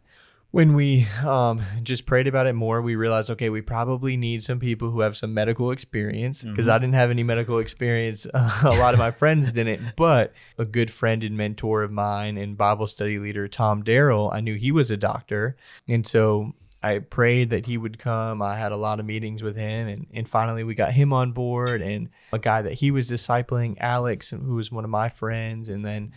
When 0.53 0.75
we 0.75 1.07
um, 1.25 1.63
just 1.81 2.05
prayed 2.05 2.27
about 2.27 2.45
it 2.45 2.53
more, 2.53 2.79
we 2.79 2.95
realized, 2.95 3.31
okay, 3.31 3.49
we 3.49 3.63
probably 3.63 4.17
need 4.17 4.43
some 4.43 4.59
people 4.59 4.91
who 4.91 4.99
have 4.99 5.17
some 5.17 5.33
medical 5.33 5.71
experience 5.71 6.43
because 6.43 6.67
I 6.67 6.77
didn't 6.77 6.93
have 6.93 7.09
any 7.09 7.23
medical 7.23 7.57
experience. 7.57 8.27
Uh, 8.31 8.61
a 8.63 8.77
lot 8.77 8.93
of 8.93 8.99
my 8.99 9.09
friends 9.09 9.51
didn't, 9.51 9.95
but 9.95 10.31
a 10.59 10.65
good 10.65 10.91
friend 10.91 11.23
and 11.23 11.35
mentor 11.35 11.81
of 11.81 11.91
mine 11.91 12.37
and 12.37 12.55
Bible 12.55 12.85
study 12.85 13.17
leader, 13.17 13.47
Tom 13.47 13.81
Darrell, 13.81 14.29
I 14.31 14.41
knew 14.41 14.53
he 14.53 14.71
was 14.71 14.91
a 14.91 14.95
doctor. 14.95 15.57
And 15.87 16.05
so 16.05 16.53
I 16.83 16.99
prayed 16.99 17.49
that 17.49 17.65
he 17.65 17.79
would 17.79 17.97
come. 17.97 18.43
I 18.43 18.55
had 18.55 18.71
a 18.71 18.77
lot 18.77 18.99
of 18.99 19.07
meetings 19.07 19.41
with 19.41 19.55
him, 19.55 19.87
and, 19.87 20.05
and 20.13 20.29
finally 20.29 20.63
we 20.63 20.75
got 20.75 20.93
him 20.93 21.13
on 21.13 21.31
board. 21.31 21.81
And 21.81 22.09
a 22.31 22.37
guy 22.37 22.61
that 22.61 22.73
he 22.73 22.91
was 22.91 23.09
discipling, 23.09 23.75
Alex, 23.79 24.29
who 24.29 24.53
was 24.53 24.71
one 24.71 24.83
of 24.83 24.91
my 24.91 25.09
friends. 25.09 25.67
And 25.67 25.83
then 25.83 26.11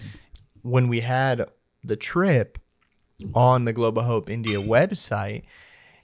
when 0.61 0.89
we 0.89 1.01
had 1.01 1.47
the 1.83 1.97
trip 1.97 2.59
on 3.35 3.65
the 3.65 3.73
Global 3.73 4.03
Hope 4.03 4.29
India 4.29 4.59
website, 4.59 5.43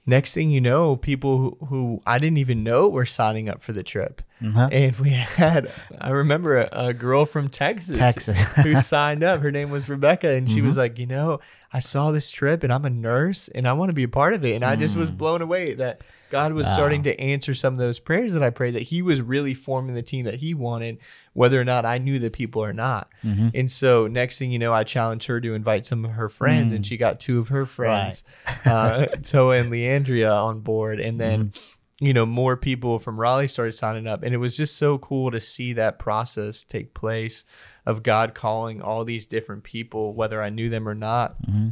next 0.07 0.35
thing 0.35 0.51
you 0.51 0.61
know, 0.61 0.97
people 0.97 1.39
who, 1.39 1.67
who 1.67 2.01
I 2.07 2.19
didn't 2.19 2.39
even 2.39 2.65
know 2.65 2.89
were 2.89 3.07
signing 3.07 3.49
up 3.49 3.61
for 3.61 3.73
the 3.73 3.83
trip. 3.83 4.23
Uh-huh. 4.45 4.69
And 4.71 4.97
we 4.99 5.11
had, 5.11 5.71
I 6.01 6.11
remember 6.11 6.59
a, 6.59 6.69
a 6.73 6.93
girl 6.93 7.27
from 7.27 7.49
Texas, 7.49 7.99
Texas. 7.99 8.41
who 8.57 8.77
signed 8.81 9.23
up. 9.23 9.41
Her 9.41 9.51
name 9.51 9.71
was 9.71 9.89
Rebecca. 9.89 10.31
And 10.31 10.51
she 10.51 10.61
was 10.61 10.75
mm-hmm. 10.75 10.81
like, 10.81 10.99
you 10.99 11.07
know, 11.07 11.41
I 11.73 11.79
saw 11.79 12.11
this 12.11 12.31
trip 12.31 12.65
and 12.65 12.73
I'm 12.73 12.85
a 12.85 12.91
nurse 12.91 13.49
and 13.49 13.67
I 13.67 13.73
want 13.73 13.91
to 13.91 13.95
be 13.95 14.03
a 14.03 14.09
part 14.09 14.35
of 14.35 14.45
it. 14.45 14.55
And 14.55 14.65
I 14.65 14.77
just 14.77 14.97
was 14.97 15.11
mm. 15.11 15.17
blown 15.17 15.41
away 15.41 15.75
that 15.75 16.03
God 16.33 16.53
was 16.53 16.67
starting 16.67 17.03
to 17.05 17.19
answer 17.21 17.55
some 17.55 17.75
of 17.75 17.79
those 17.79 17.99
prayers 17.99 18.33
that 18.35 18.43
I 18.43 18.51
prayed, 18.51 18.75
that 18.75 18.83
He 18.83 19.03
was 19.03 19.21
really 19.21 19.53
forming 19.55 19.95
the 19.95 20.03
team 20.03 20.25
that 20.25 20.37
He 20.37 20.55
wanted, 20.55 20.99
whether 21.35 21.61
or 21.61 21.65
not 21.65 21.85
I 21.85 21.99
knew 21.99 22.19
the 22.19 22.31
people 22.31 22.65
or 22.65 22.73
not. 22.73 23.11
Mm-hmm. 23.23 23.49
And 23.55 23.71
so, 23.71 24.07
next 24.07 24.39
thing 24.39 24.51
you 24.51 24.59
know, 24.59 24.73
I 24.73 24.85
challenged 24.85 25.27
her 25.27 25.41
to 25.41 25.55
invite 25.55 25.85
some 25.85 26.07
of 26.07 26.13
her 26.13 26.31
friends, 26.31 26.73
and 26.73 26.85
mm. 26.85 26.89
she 26.89 26.97
got 26.97 27.21
two 27.21 27.39
of 27.39 27.49
her 27.49 27.67
friends, 27.67 28.25
uh, 28.65 29.07
Toa 29.23 29.59
and 29.59 29.71
Leandria, 29.71 30.35
on 30.35 30.61
board. 30.61 31.01
And 31.01 31.21
then, 31.21 31.51
mm-hmm. 31.51 31.59
You 32.01 32.13
know, 32.13 32.27
more 32.27 32.57
people 32.57 32.99
from 32.99 33.21
Raleigh 33.21 33.49
started 33.49 33.73
signing 33.73 34.07
up. 34.07 34.23
And 34.23 34.35
it 34.35 34.39
was 34.39 34.57
just 34.57 34.77
so 34.77 34.99
cool 34.99 35.31
to 35.31 35.41
see 35.41 35.73
that 35.75 35.99
process 35.99 36.63
take 36.63 36.95
place 36.95 37.45
of 37.87 38.03
God 38.03 38.35
calling 38.35 38.83
all 38.83 39.05
these 39.05 39.27
different 39.27 39.63
people, 39.63 40.15
whether 40.15 40.43
I 40.43 40.51
knew 40.51 40.69
them 40.69 40.89
or 40.89 40.95
not, 40.95 41.41
mm-hmm. 41.43 41.69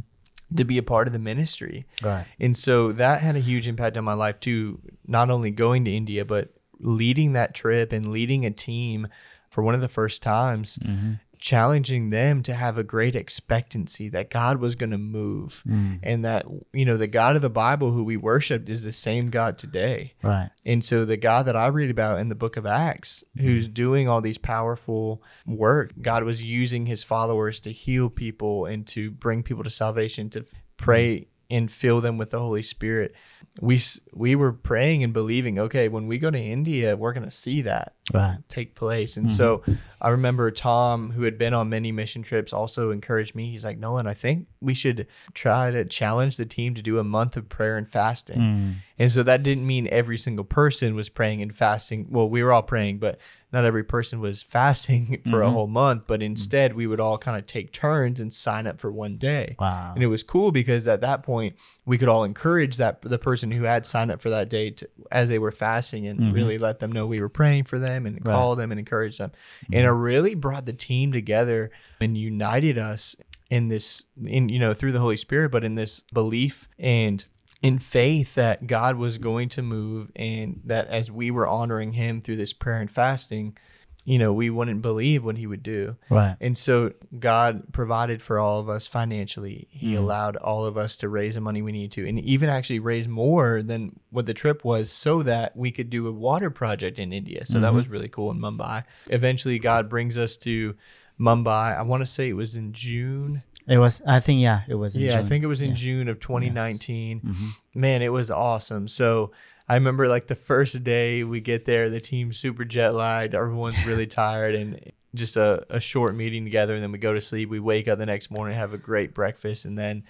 to 0.55 0.63
be 0.63 0.77
a 0.77 0.83
part 0.83 1.07
of 1.07 1.13
the 1.13 1.19
ministry. 1.19 1.85
Right. 2.01 2.25
And 2.39 2.55
so 2.55 2.91
that 2.91 3.21
had 3.21 3.35
a 3.35 3.39
huge 3.39 3.67
impact 3.67 3.97
on 3.97 4.03
my 4.03 4.13
life 4.13 4.39
too, 4.39 4.79
not 5.05 5.29
only 5.29 5.51
going 5.51 5.85
to 5.85 5.95
India, 5.95 6.23
but 6.23 6.53
leading 6.79 7.33
that 7.33 7.53
trip 7.53 7.91
and 7.91 8.07
leading 8.11 8.45
a 8.45 8.51
team 8.51 9.07
for 9.49 9.63
one 9.63 9.75
of 9.75 9.81
the 9.81 9.87
first 9.87 10.23
times. 10.23 10.79
Mm-hmm. 10.79 11.13
Challenging 11.41 12.11
them 12.11 12.41
to 12.43 12.53
have 12.53 12.77
a 12.77 12.83
great 12.83 13.15
expectancy 13.15 14.07
that 14.09 14.29
God 14.29 14.59
was 14.59 14.75
going 14.75 14.91
to 14.91 14.97
move 14.97 15.63
Mm. 15.67 15.99
and 16.03 16.23
that 16.23 16.45
you 16.71 16.85
know 16.85 16.95
the 16.97 17.07
God 17.07 17.35
of 17.35 17.41
the 17.41 17.49
Bible 17.49 17.91
who 17.91 18.03
we 18.03 18.15
worshiped 18.15 18.69
is 18.69 18.83
the 18.83 18.91
same 18.91 19.29
God 19.29 19.57
today. 19.57 20.13
Right. 20.23 20.49
And 20.65 20.83
so 20.83 21.03
the 21.03 21.17
God 21.17 21.47
that 21.47 21.55
I 21.55 21.67
read 21.67 21.89
about 21.89 22.19
in 22.19 22.29
the 22.29 22.35
book 22.35 22.55
of 22.57 22.65
Acts, 22.65 23.23
who's 23.37 23.67
doing 23.67 24.07
all 24.07 24.21
these 24.21 24.37
powerful 24.37 25.21
work, 25.45 25.93
God 26.01 26.23
was 26.23 26.43
using 26.43 26.85
his 26.85 27.03
followers 27.03 27.59
to 27.61 27.71
heal 27.71 28.09
people 28.09 28.65
and 28.65 28.85
to 28.87 29.11
bring 29.11 29.41
people 29.43 29.63
to 29.63 29.69
salvation, 29.69 30.29
to 30.29 30.45
pray 30.77 31.27
and 31.51 31.69
fill 31.71 32.01
them 32.01 32.17
with 32.17 32.29
the 32.31 32.39
Holy 32.39 32.61
Spirit. 32.61 33.13
We 33.61 33.79
we 34.13 34.35
were 34.35 34.53
praying 34.53 35.03
and 35.03 35.11
believing, 35.11 35.59
okay, 35.59 35.89
when 35.89 36.07
we 36.07 36.17
go 36.17 36.31
to 36.31 36.39
India, 36.39 36.95
we're 36.95 37.11
going 37.13 37.25
to 37.25 37.31
see 37.31 37.61
that 37.63 37.93
Right. 38.13 38.37
take 38.47 38.75
place. 38.75 39.17
And 39.17 39.29
so 39.29 39.61
I 40.01 40.09
remember 40.09 40.49
Tom, 40.51 41.11
who 41.11 41.23
had 41.23 41.37
been 41.37 41.53
on 41.53 41.67
many 41.69 41.91
mission 41.91 42.23
trips, 42.23 42.53
also 42.53 42.91
encouraged 42.91 43.35
me. 43.35 43.51
He's 43.51 43.65
like, 43.65 43.77
Nolan, 43.77 44.07
I 44.07 44.13
think 44.13 44.47
we 44.61 44.73
should 44.73 45.07
try 45.33 45.69
to 45.69 45.83
challenge 45.85 46.37
the 46.37 46.45
team 46.45 46.73
to 46.75 46.81
do 46.81 46.97
a 46.97 47.03
month 47.03 47.35
of 47.37 47.49
prayer 47.49 47.77
and 47.77 47.87
fasting. 47.87 48.39
Mm. 48.39 48.75
And 49.01 49.11
so 49.11 49.23
that 49.23 49.41
didn't 49.41 49.65
mean 49.65 49.87
every 49.91 50.17
single 50.17 50.45
person 50.45 50.93
was 50.93 51.09
praying 51.09 51.41
and 51.41 51.55
fasting. 51.55 52.05
Well, 52.11 52.29
we 52.29 52.43
were 52.43 52.53
all 52.53 52.61
praying, 52.61 52.99
but 52.99 53.17
not 53.51 53.65
every 53.65 53.83
person 53.83 54.19
was 54.19 54.43
fasting 54.57 55.21
for 55.27 55.41
a 55.41 55.47
Mhm. 55.47 55.53
whole 55.53 55.65
month. 55.67 56.03
But 56.05 56.21
instead, 56.21 56.75
we 56.75 56.85
would 56.85 56.99
all 56.99 57.17
kind 57.17 57.35
of 57.35 57.47
take 57.47 57.71
turns 57.73 58.19
and 58.19 58.31
sign 58.31 58.67
up 58.67 58.79
for 58.79 58.91
one 58.91 59.17
day. 59.17 59.55
Wow. 59.59 59.93
And 59.95 60.03
it 60.03 60.07
was 60.07 60.21
cool 60.21 60.51
because 60.51 60.87
at 60.87 61.01
that 61.01 61.23
point, 61.23 61.55
we 61.83 61.97
could 61.97 62.09
all 62.09 62.23
encourage 62.23 62.77
that 62.77 63.01
the 63.01 63.17
person 63.17 63.49
who 63.49 63.63
had 63.63 63.87
signed 63.87 64.11
up 64.11 64.21
for 64.21 64.29
that 64.29 64.49
day 64.49 64.69
to, 64.69 64.87
as 65.11 65.29
they 65.29 65.39
were 65.39 65.51
fasting 65.51 66.05
and 66.05 66.19
Mhm. 66.19 66.33
really 66.33 66.59
let 66.59 66.79
them 66.79 66.91
know 66.91 67.07
we 67.07 67.19
were 67.21 67.27
praying 67.27 67.63
for 67.63 67.79
them 67.79 68.05
and 68.05 68.17
Right. 68.17 68.33
call 68.35 68.55
them 68.55 68.71
and 68.71 68.77
encourage 68.79 69.17
them. 69.17 69.31
And 69.73 69.83
it 69.83 69.89
really 69.89 70.35
brought 70.35 70.65
the 70.65 70.73
team 70.73 71.11
together 71.11 71.71
and 71.99 72.15
united 72.15 72.77
us 72.77 73.15
in 73.49 73.67
this 73.67 74.05
in 74.25 74.47
you 74.47 74.59
know 74.59 74.73
through 74.73 74.93
the 74.93 74.99
Holy 75.01 75.17
Spirit, 75.17 75.49
but 75.51 75.63
in 75.65 75.75
this 75.75 76.03
belief 76.13 76.69
and 76.79 77.25
in 77.61 77.77
faith 77.79 78.35
that 78.35 78.65
God 78.67 78.95
was 78.95 79.17
going 79.17 79.49
to 79.49 79.61
move 79.61 80.11
and 80.15 80.61
that 80.65 80.87
as 80.87 81.11
we 81.11 81.29
were 81.31 81.47
honoring 81.47 81.93
him 81.93 82.19
through 82.21 82.37
this 82.37 82.53
prayer 82.53 82.79
and 82.81 82.89
fasting, 82.89 83.55
you 84.03 84.17
know, 84.17 84.33
we 84.33 84.49
wouldn't 84.49 84.81
believe 84.81 85.23
what 85.23 85.37
he 85.37 85.45
would 85.45 85.61
do. 85.61 85.95
Right. 86.09 86.35
And 86.41 86.57
so 86.57 86.93
God 87.19 87.71
provided 87.71 88.19
for 88.23 88.39
all 88.39 88.59
of 88.59 88.67
us 88.67 88.87
financially. 88.87 89.67
He 89.69 89.93
Mm. 89.93 89.99
allowed 89.99 90.37
all 90.37 90.65
of 90.65 90.75
us 90.75 90.97
to 90.97 91.07
raise 91.09 91.35
the 91.35 91.41
money 91.41 91.61
we 91.61 91.71
needed 91.71 91.91
to, 91.91 92.09
and 92.09 92.19
even 92.19 92.49
actually 92.49 92.79
raise 92.79 93.07
more 93.07 93.61
than 93.61 93.99
what 94.09 94.25
the 94.25 94.33
trip 94.33 94.65
was, 94.65 94.89
so 94.91 95.21
that 95.21 95.55
we 95.55 95.69
could 95.69 95.91
do 95.91 96.07
a 96.07 96.11
water 96.11 96.49
project 96.49 96.97
in 96.97 97.13
India. 97.13 97.45
So 97.45 97.59
that 97.59 97.73
Mhm. 97.73 97.75
was 97.75 97.89
really 97.89 98.09
cool 98.09 98.31
in 98.31 98.39
Mumbai. 98.39 98.85
Eventually, 99.11 99.59
God 99.59 99.87
brings 99.87 100.17
us 100.17 100.35
to 100.37 100.73
Mumbai. 101.19 101.77
I 101.77 101.83
want 101.83 102.01
to 102.01 102.07
say 102.07 102.29
it 102.29 102.33
was 102.33 102.55
in 102.55 102.73
June. 102.73 103.43
It 103.67 103.77
was. 103.77 104.01
I 104.07 104.19
think. 104.19 104.41
Yeah. 104.41 104.61
It 104.67 104.75
was. 104.75 104.95
In 104.95 105.03
Yeah, 105.03 105.19
I 105.19 105.23
think 105.23 105.43
it 105.43 105.47
was 105.47 105.61
in 105.61 105.69
Yeah. 105.69 105.75
June 105.75 106.07
of 106.07 106.19
2019. 106.19 107.21
Mhm. 107.21 107.49
Man, 107.75 108.01
it 108.01 108.11
was 108.11 108.31
awesome. 108.31 108.87
So 108.87 109.31
I 109.69 109.75
remember 109.75 110.07
like 110.07 110.27
the 110.27 110.35
first 110.35 110.83
day 110.83 111.23
we 111.23 111.39
get 111.41 111.65
there, 111.65 111.89
the 111.89 112.01
team's 112.01 112.37
super 112.37 112.65
jet 112.65 112.93
lagged, 112.93 113.35
everyone's 113.35 113.75
really 113.85 114.07
tired, 114.07 114.55
and 114.55 114.91
just 115.13 115.35
a, 115.37 115.65
a 115.69 115.79
short 115.79 116.15
meeting 116.15 116.43
together, 116.43 116.73
and 116.73 116.81
then 116.83 116.91
we 116.91 116.97
go 116.97 117.13
to 117.13 117.21
sleep. 117.21 117.49
We 117.49 117.59
wake 117.59 117.87
up 117.87 117.99
the 117.99 118.05
next 118.05 118.31
morning, 118.31 118.57
have 118.57 118.73
a 118.73 118.77
great 118.77 119.13
breakfast, 119.13 119.65
and 119.65 119.77
then 119.77 120.03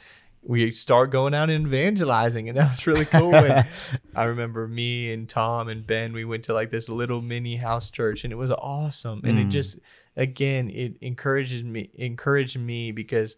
we 0.43 0.71
start 0.71 1.11
going 1.11 1.35
out 1.35 1.49
and 1.51 1.67
evangelizing, 1.67 2.49
and 2.49 2.57
that 2.57 2.71
was 2.71 2.87
really 2.87 3.05
cool. 3.05 3.35
and 3.35 3.67
I 4.15 4.23
remember 4.23 4.67
me 4.67 5.11
and 5.13 5.27
Tom 5.29 5.69
and 5.69 5.85
Ben, 5.85 6.13
we 6.13 6.25
went 6.25 6.45
to 6.45 6.53
like 6.53 6.71
this 6.71 6.89
little 6.89 7.21
mini 7.21 7.57
house 7.57 7.91
church, 7.91 8.23
and 8.23 8.31
it 8.33 8.37
was 8.37 8.49
awesome. 8.51 9.21
And 9.23 9.37
it 9.37 9.47
Mm. 9.47 9.51
just 9.51 9.77
again, 10.15 10.69
it 10.69 10.97
encourages 11.01 11.63
me, 11.63 11.89
encouraged 11.95 12.59
me 12.59 12.91
because 12.91 13.37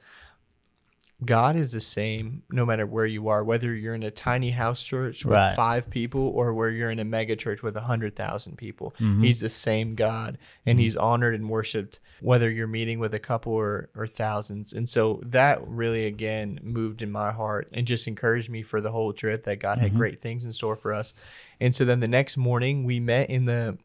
God 1.24 1.56
is 1.56 1.72
the 1.72 1.80
same 1.80 2.44
no 2.52 2.66
matter 2.66 2.86
where 2.86 3.06
you 3.06 3.30
are, 3.30 3.46
whether 3.46 3.74
you're 3.74 3.94
in 3.94 4.04
a 4.04 4.12
tiny 4.12 4.52
house 4.52 4.84
church 4.84 5.24
with 5.24 5.32
Right. 5.36 5.56
five 5.56 5.90
people 5.90 6.20
or 6.20 6.54
where 6.54 6.70
you're 6.70 6.90
in 6.90 7.00
a 7.00 7.06
mega 7.06 7.38
church 7.38 7.64
with 7.64 7.78
a 7.78 7.82
hundred 7.82 8.14
thousand 8.18 8.58
people. 8.58 8.94
Mhm. 9.00 9.24
He's 9.24 9.40
the 9.40 9.48
same 9.48 9.96
God 9.96 10.38
and 10.66 10.80
he's 10.80 10.98
honored 10.98 11.34
and 11.36 11.50
worshiped 11.50 12.02
whether 12.20 12.50
you're 12.50 12.68
meeting 12.68 13.00
with 13.00 13.14
a 13.14 13.20
couple 13.20 13.54
or, 13.54 13.90
or 13.96 14.06
thousands. 14.06 14.74
And 14.74 14.90
so 14.90 15.22
that 15.26 15.66
really 15.66 16.08
again 16.08 16.60
moved 16.62 17.02
in 17.02 17.12
my 17.12 17.32
heart 17.32 17.70
and 17.72 17.88
just 17.88 18.06
encouraged 18.08 18.50
me 18.50 18.62
for 18.62 18.82
the 18.82 18.92
whole 18.92 19.14
trip 19.14 19.44
that 19.46 19.60
God 19.60 19.78
had 19.78 19.94
Mhm. 19.94 19.98
great 19.98 20.20
things 20.20 20.44
in 20.44 20.52
store 20.52 20.76
for 20.76 20.94
us. 20.94 21.14
And 21.62 21.74
so 21.74 21.86
then 21.86 22.02
the 22.02 22.08
next 22.08 22.36
morning 22.36 22.84
we 22.84 23.00
met 23.00 23.30
in 23.30 23.46
the 23.46 23.78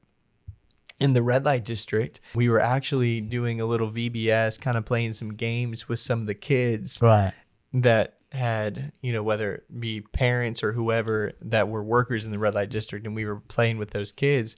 in 1.01 1.13
the 1.13 1.23
red 1.23 1.45
light 1.45 1.65
district 1.65 2.21
we 2.35 2.49
were 2.49 2.61
actually 2.61 3.21
doing 3.21 3.61
a 3.61 3.65
little 3.67 3.89
vbs 3.89 4.61
kind 4.61 4.77
of 4.77 4.85
playing 4.85 5.13
some 5.13 5.33
games 5.33 5.89
with 5.89 5.99
some 6.01 6.21
of 6.21 6.27
the 6.27 6.35
kids 6.35 7.01
Right. 7.01 7.33
that 7.73 8.15
had 8.33 8.93
you 9.01 9.13
know 9.13 9.23
whether 9.23 9.55
it 9.55 9.81
be 9.81 10.01
parents 10.03 10.63
or 10.63 10.73
whoever 10.73 11.33
that 11.41 11.69
were 11.69 11.83
workers 11.83 12.27
in 12.27 12.31
the 12.31 12.39
red 12.39 12.55
light 12.55 12.69
district 12.71 13.07
and 13.07 13.15
we 13.15 13.25
were 13.25 13.37
playing 13.41 13.79
with 13.79 13.91
those 13.91 14.13
kids 14.13 14.57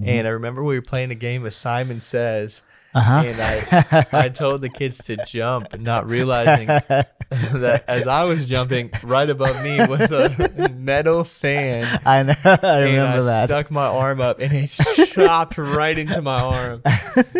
Mhm. 0.00 0.08
and 0.08 0.26
i 0.26 0.30
remember 0.30 0.64
we 0.64 0.74
were 0.74 0.82
playing 0.82 1.10
a 1.10 1.14
game 1.14 1.44
of 1.46 1.52
simon 1.52 2.00
says 2.00 2.62
Uh-huh. 2.94 3.22
and 3.26 3.40
I, 3.40 4.06
I 4.12 4.28
told 4.28 4.60
the 4.60 4.68
kids 4.68 4.98
to 5.04 5.16
jump, 5.24 5.78
not 5.78 6.06
realizing 6.08 6.66
that 7.30 7.84
as 7.88 8.06
I 8.06 8.24
was 8.24 8.46
jumping, 8.46 8.90
right 9.02 9.28
above 9.30 9.62
me 9.64 9.78
was 9.86 10.12
a 10.12 10.68
metal 10.76 11.24
fan. 11.24 12.00
I 12.04 12.22
know. 12.22 12.34
I 12.44 12.50
and 12.52 12.84
remember 12.84 13.18
I 13.18 13.20
that. 13.22 13.48
stuck 13.48 13.70
my 13.70 13.86
arm 13.86 14.20
up 14.20 14.40
and 14.40 14.52
it 14.52 14.66
chopped 14.68 15.56
right 15.58 15.98
into 15.98 16.20
my 16.22 16.40
arm. 16.42 16.82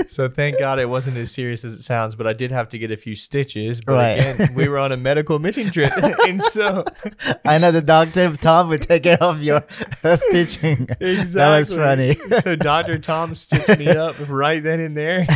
So 0.08 0.28
thank 0.28 0.58
God 0.58 0.78
it 0.78 0.88
wasn't 0.88 1.16
as 1.16 1.30
serious 1.32 1.64
as 1.64 1.72
it 1.74 1.82
sounds, 1.82 2.14
but 2.14 2.26
I 2.26 2.34
did 2.34 2.50
have 2.50 2.68
to 2.70 2.78
get 2.78 2.90
a 2.90 2.96
few 2.96 3.14
stitches. 3.14 3.80
But 3.80 3.92
Right. 3.94 4.18
again, 4.18 4.54
we 4.54 4.68
were 4.68 4.78
on 4.78 4.92
a 4.92 4.96
medical 4.98 5.38
mission 5.38 5.70
trip. 5.70 5.90
and 6.26 6.38
so 6.40 6.84
I 7.46 7.56
know 7.56 7.70
the 7.70 7.80
doctor 7.80 8.36
Tom 8.36 8.68
would 8.68 8.82
take 8.82 9.04
care 9.04 9.22
of 9.22 9.42
your 9.42 9.64
stitching. 10.16 10.88
Exactly. 11.00 11.32
That 11.40 11.58
was 11.58 11.72
funny. 11.72 12.14
so 12.40 12.54
Dr. 12.56 12.98
Tom 12.98 13.34
stitched 13.34 13.78
me 13.78 13.88
up 13.88 14.16
right 14.28 14.62
then 14.62 14.80
and 14.80 14.94
there. 14.96 15.26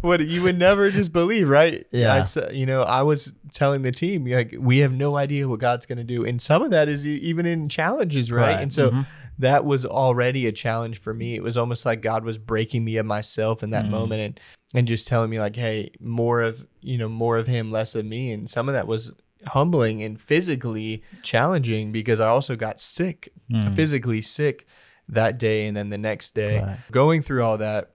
What 0.00 0.20
you 0.26 0.42
would 0.42 0.58
never 0.58 0.90
just 0.90 1.12
believe, 1.12 1.48
right? 1.48 1.86
Yeah. 1.90 2.24
I 2.38 2.50
you 2.50 2.66
know, 2.66 2.82
I 2.82 3.02
was 3.02 3.32
telling 3.52 3.82
the 3.82 3.92
team 3.92 4.26
like 4.26 4.54
we 4.58 4.78
have 4.78 4.92
no 4.92 5.16
idea 5.16 5.48
what 5.48 5.60
God's 5.60 5.86
going 5.86 5.98
to 5.98 6.04
do, 6.04 6.24
and 6.24 6.40
some 6.40 6.62
of 6.62 6.70
that 6.70 6.88
is 6.88 7.06
even 7.06 7.46
in 7.46 7.68
challenges, 7.68 8.30
right? 8.30 8.42
Right. 8.54 8.60
And 8.60 8.72
so 8.72 8.90
Mhm. 8.90 9.06
that 9.38 9.64
was 9.64 9.84
already 9.86 10.46
a 10.46 10.52
challenge 10.52 10.98
for 10.98 11.12
me. 11.14 11.34
It 11.34 11.42
was 11.42 11.56
almost 11.56 11.84
like 11.86 12.00
God 12.02 12.24
was 12.24 12.38
breaking 12.38 12.84
me 12.84 12.96
of 12.96 13.06
myself 13.06 13.62
in 13.62 13.70
that 13.70 13.84
Mhm. 13.86 13.90
moment, 13.90 14.20
and 14.22 14.40
and 14.74 14.88
just 14.88 15.06
telling 15.08 15.30
me 15.30 15.38
like, 15.38 15.56
hey, 15.56 15.90
more 16.00 16.42
of 16.42 16.66
you 16.80 16.98
know, 16.98 17.08
more 17.08 17.38
of 17.38 17.46
Him, 17.46 17.70
less 17.70 17.94
of 17.94 18.04
me, 18.04 18.32
and 18.32 18.48
some 18.48 18.68
of 18.68 18.74
that 18.74 18.86
was 18.86 19.12
humbling 19.48 20.02
and 20.02 20.20
physically 20.20 21.02
challenging 21.22 21.92
because 21.92 22.20
I 22.20 22.28
also 22.28 22.56
got 22.56 22.80
sick, 22.80 23.32
Mm. 23.50 23.74
physically 23.74 24.20
sick 24.20 24.66
that 25.08 25.38
day 25.38 25.66
and 25.66 25.76
then 25.76 25.90
the 25.90 25.98
next 25.98 26.34
day. 26.34 26.58
Right. 26.60 26.78
Going 26.90 27.22
through 27.22 27.44
all 27.44 27.58
that, 27.58 27.92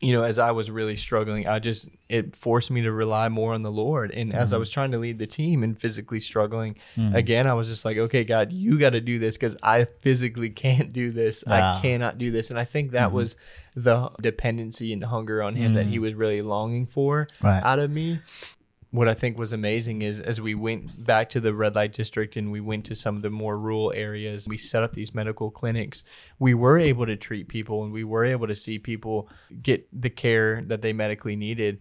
you 0.00 0.12
know, 0.12 0.22
as 0.22 0.38
I 0.38 0.52
was 0.52 0.70
really 0.70 0.94
struggling, 0.94 1.48
I 1.48 1.58
just 1.58 1.88
it 2.08 2.36
forced 2.36 2.70
me 2.70 2.82
to 2.82 2.92
rely 2.92 3.28
more 3.28 3.52
on 3.52 3.62
the 3.62 3.70
Lord. 3.70 4.12
And 4.12 4.32
as 4.32 4.52
I 4.52 4.56
Mhm. 4.56 4.60
was 4.60 4.70
trying 4.70 4.92
to 4.92 4.98
lead 4.98 5.18
the 5.18 5.26
team 5.26 5.62
and 5.64 5.78
physically 5.78 6.20
struggling, 6.20 6.76
Mhm. 6.96 7.14
again, 7.16 7.46
I 7.48 7.54
was 7.54 7.68
just 7.68 7.84
like, 7.84 7.98
okay, 7.98 8.22
God, 8.24 8.52
you 8.52 8.78
got 8.78 8.90
to 8.90 9.00
do 9.00 9.18
this 9.18 9.36
because 9.36 9.56
I 9.62 9.84
physically 10.00 10.50
can't 10.64 10.92
do 10.92 11.10
this. 11.10 11.42
Wow. 11.46 11.76
I 11.76 11.80
cannot 11.82 12.16
do 12.16 12.30
this. 12.30 12.50
And 12.50 12.58
I 12.58 12.64
think 12.64 12.92
that 12.92 13.08
Mhm. 13.10 13.12
was 13.12 13.36
the 13.74 14.10
dependency 14.22 14.92
and 14.92 15.02
hunger 15.04 15.42
on 15.42 15.56
Him 15.56 15.74
that 15.74 15.86
He 15.86 15.98
Mm. 15.98 16.02
was 16.02 16.14
really 16.14 16.42
longing 16.42 16.86
for 16.86 17.26
Right. 17.42 17.62
out 17.62 17.78
of 17.80 17.90
me 17.90 18.20
what 18.90 19.08
I 19.08 19.14
think 19.14 19.38
was 19.38 19.52
amazing 19.52 20.02
is 20.02 20.20
as 20.20 20.40
we 20.40 20.54
went 20.54 21.04
back 21.04 21.28
to 21.30 21.40
the 21.40 21.52
red 21.52 21.74
light 21.74 21.92
district 21.92 22.36
and 22.36 22.50
we 22.50 22.60
went 22.60 22.86
to 22.86 22.94
some 22.94 23.16
of 23.16 23.22
the 23.22 23.30
more 23.30 23.58
rural 23.58 23.92
areas, 23.94 24.46
we 24.48 24.56
set 24.56 24.82
up 24.82 24.94
these 24.94 25.14
medical 25.14 25.50
clinics. 25.50 26.04
We 26.38 26.54
were 26.54 26.78
able 26.78 27.04
to 27.04 27.16
treat 27.16 27.48
people 27.48 27.84
and 27.84 27.92
we 27.92 28.04
were 28.04 28.24
able 28.24 28.46
to 28.46 28.54
see 28.54 28.78
people 28.78 29.28
get 29.62 29.86
the 29.92 30.08
care 30.08 30.62
that 30.62 30.80
they 30.80 30.94
medically 30.94 31.36
needed. 31.36 31.80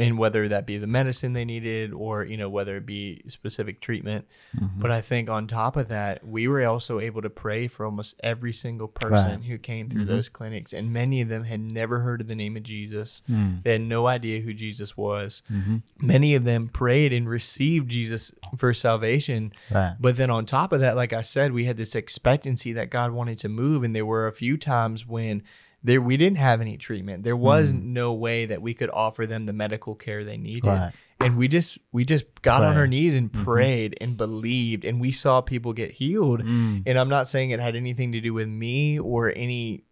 And 0.00 0.18
whether 0.18 0.48
that 0.48 0.66
be 0.66 0.78
the 0.78 0.86
medicine 0.86 1.32
they 1.32 1.44
needed 1.44 1.92
or, 1.92 2.24
you 2.24 2.36
know, 2.36 2.48
whether 2.48 2.76
it 2.76 2.86
be 2.86 3.22
specific 3.28 3.80
treatment. 3.80 4.26
Mhm. 4.56 4.70
But 4.80 4.90
I 4.90 5.00
think 5.00 5.28
on 5.28 5.46
top 5.46 5.76
of 5.76 5.88
that, 5.88 6.26
we 6.26 6.48
were 6.48 6.64
also 6.66 7.00
able 7.00 7.22
to 7.22 7.30
pray 7.30 7.68
for 7.68 7.84
almost 7.84 8.14
every 8.22 8.52
single 8.52 8.88
person 8.88 9.40
Right. 9.40 9.44
who 9.50 9.58
came 9.58 9.88
through 9.88 10.04
Mhm. 10.04 10.08
those 10.08 10.28
clinics. 10.28 10.72
And 10.72 10.92
many 10.92 11.20
of 11.20 11.28
them 11.28 11.44
had 11.44 11.60
never 11.60 12.00
heard 12.00 12.20
of 12.20 12.28
the 12.28 12.34
name 12.34 12.56
of 12.56 12.62
Jesus. 12.62 13.22
Mm. 13.28 13.62
They 13.62 13.72
had 13.72 13.82
no 13.82 14.06
idea 14.06 14.40
who 14.40 14.54
Jesus 14.54 14.96
was. 14.96 15.42
Mhm. 15.52 15.82
Many 16.00 16.34
of 16.34 16.44
them 16.44 16.68
prayed 16.68 17.12
and 17.12 17.28
received 17.28 17.90
Jesus 17.90 18.32
for 18.56 18.72
salvation. 18.74 19.52
Right. 19.70 19.96
But 20.00 20.16
then 20.16 20.30
on 20.30 20.46
top 20.46 20.72
of 20.72 20.80
that, 20.80 20.96
like 20.96 21.12
I 21.12 21.20
said, 21.20 21.52
we 21.52 21.66
had 21.66 21.76
this 21.76 21.94
expectancy 21.94 22.72
that 22.72 22.90
God 22.90 23.12
wanted 23.12 23.38
to 23.38 23.48
move. 23.48 23.82
And 23.84 23.94
there 23.94 24.06
were 24.06 24.26
a 24.26 24.32
few 24.32 24.56
times 24.56 25.06
when 25.06 25.42
there 25.82 26.00
we 26.00 26.16
didn't 26.16 26.38
have 26.38 26.60
any 26.60 26.76
treatment. 26.76 27.22
There 27.24 27.36
was 27.36 27.72
Mm. 27.72 27.82
no 27.84 28.12
way 28.12 28.46
that 28.46 28.60
we 28.62 28.74
could 28.74 28.90
offer 28.92 29.26
them 29.26 29.46
the 29.46 29.52
medical 29.52 29.94
care 29.94 30.24
they 30.24 30.36
needed. 30.36 30.66
Right. 30.66 30.92
And 31.18 31.36
we 31.36 31.48
just 31.48 31.78
we 31.92 32.04
just 32.04 32.24
got 32.42 32.62
on 32.64 32.76
our 32.76 32.86
knees 32.86 33.14
and 33.14 33.30
Mhm. 33.30 33.44
prayed 33.44 33.96
and 34.00 34.16
believed 34.16 34.84
and 34.84 35.00
we 35.00 35.12
saw 35.12 35.40
people 35.40 35.72
get 35.74 35.92
healed. 35.92 36.42
Mm. 36.42 36.82
And 36.86 36.98
I'm 36.98 37.08
not 37.10 37.26
saying 37.28 37.50
it 37.50 37.60
had 37.60 37.76
anything 37.76 38.12
to 38.12 38.20
do 38.20 38.32
with 38.34 38.48
me 38.48 38.98
or 38.98 39.32
any 39.36 39.84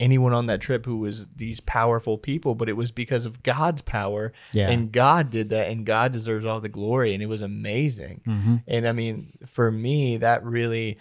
anyone 0.00 0.32
on 0.32 0.46
that 0.46 0.60
trip 0.60 0.86
who 0.86 0.98
was 0.98 1.26
these 1.34 1.58
powerful 1.58 2.16
people, 2.18 2.54
but 2.54 2.68
it 2.68 2.74
was 2.76 2.92
because 2.92 3.26
of 3.26 3.42
God's 3.42 3.82
power. 3.82 4.32
Yeah. 4.52 4.70
And 4.70 4.92
God 4.92 5.28
did 5.28 5.50
that, 5.50 5.68
and 5.68 5.84
God 5.84 6.12
deserves 6.12 6.46
all 6.46 6.60
the 6.60 6.68
glory. 6.68 7.14
And 7.14 7.20
it 7.22 7.26
was 7.26 7.40
amazing. 7.42 8.20
Mhm. 8.24 8.62
And 8.68 8.86
I 8.86 8.92
mean, 8.92 9.32
for 9.44 9.72
me, 9.72 10.16
that 10.18 10.44
really 10.44 10.98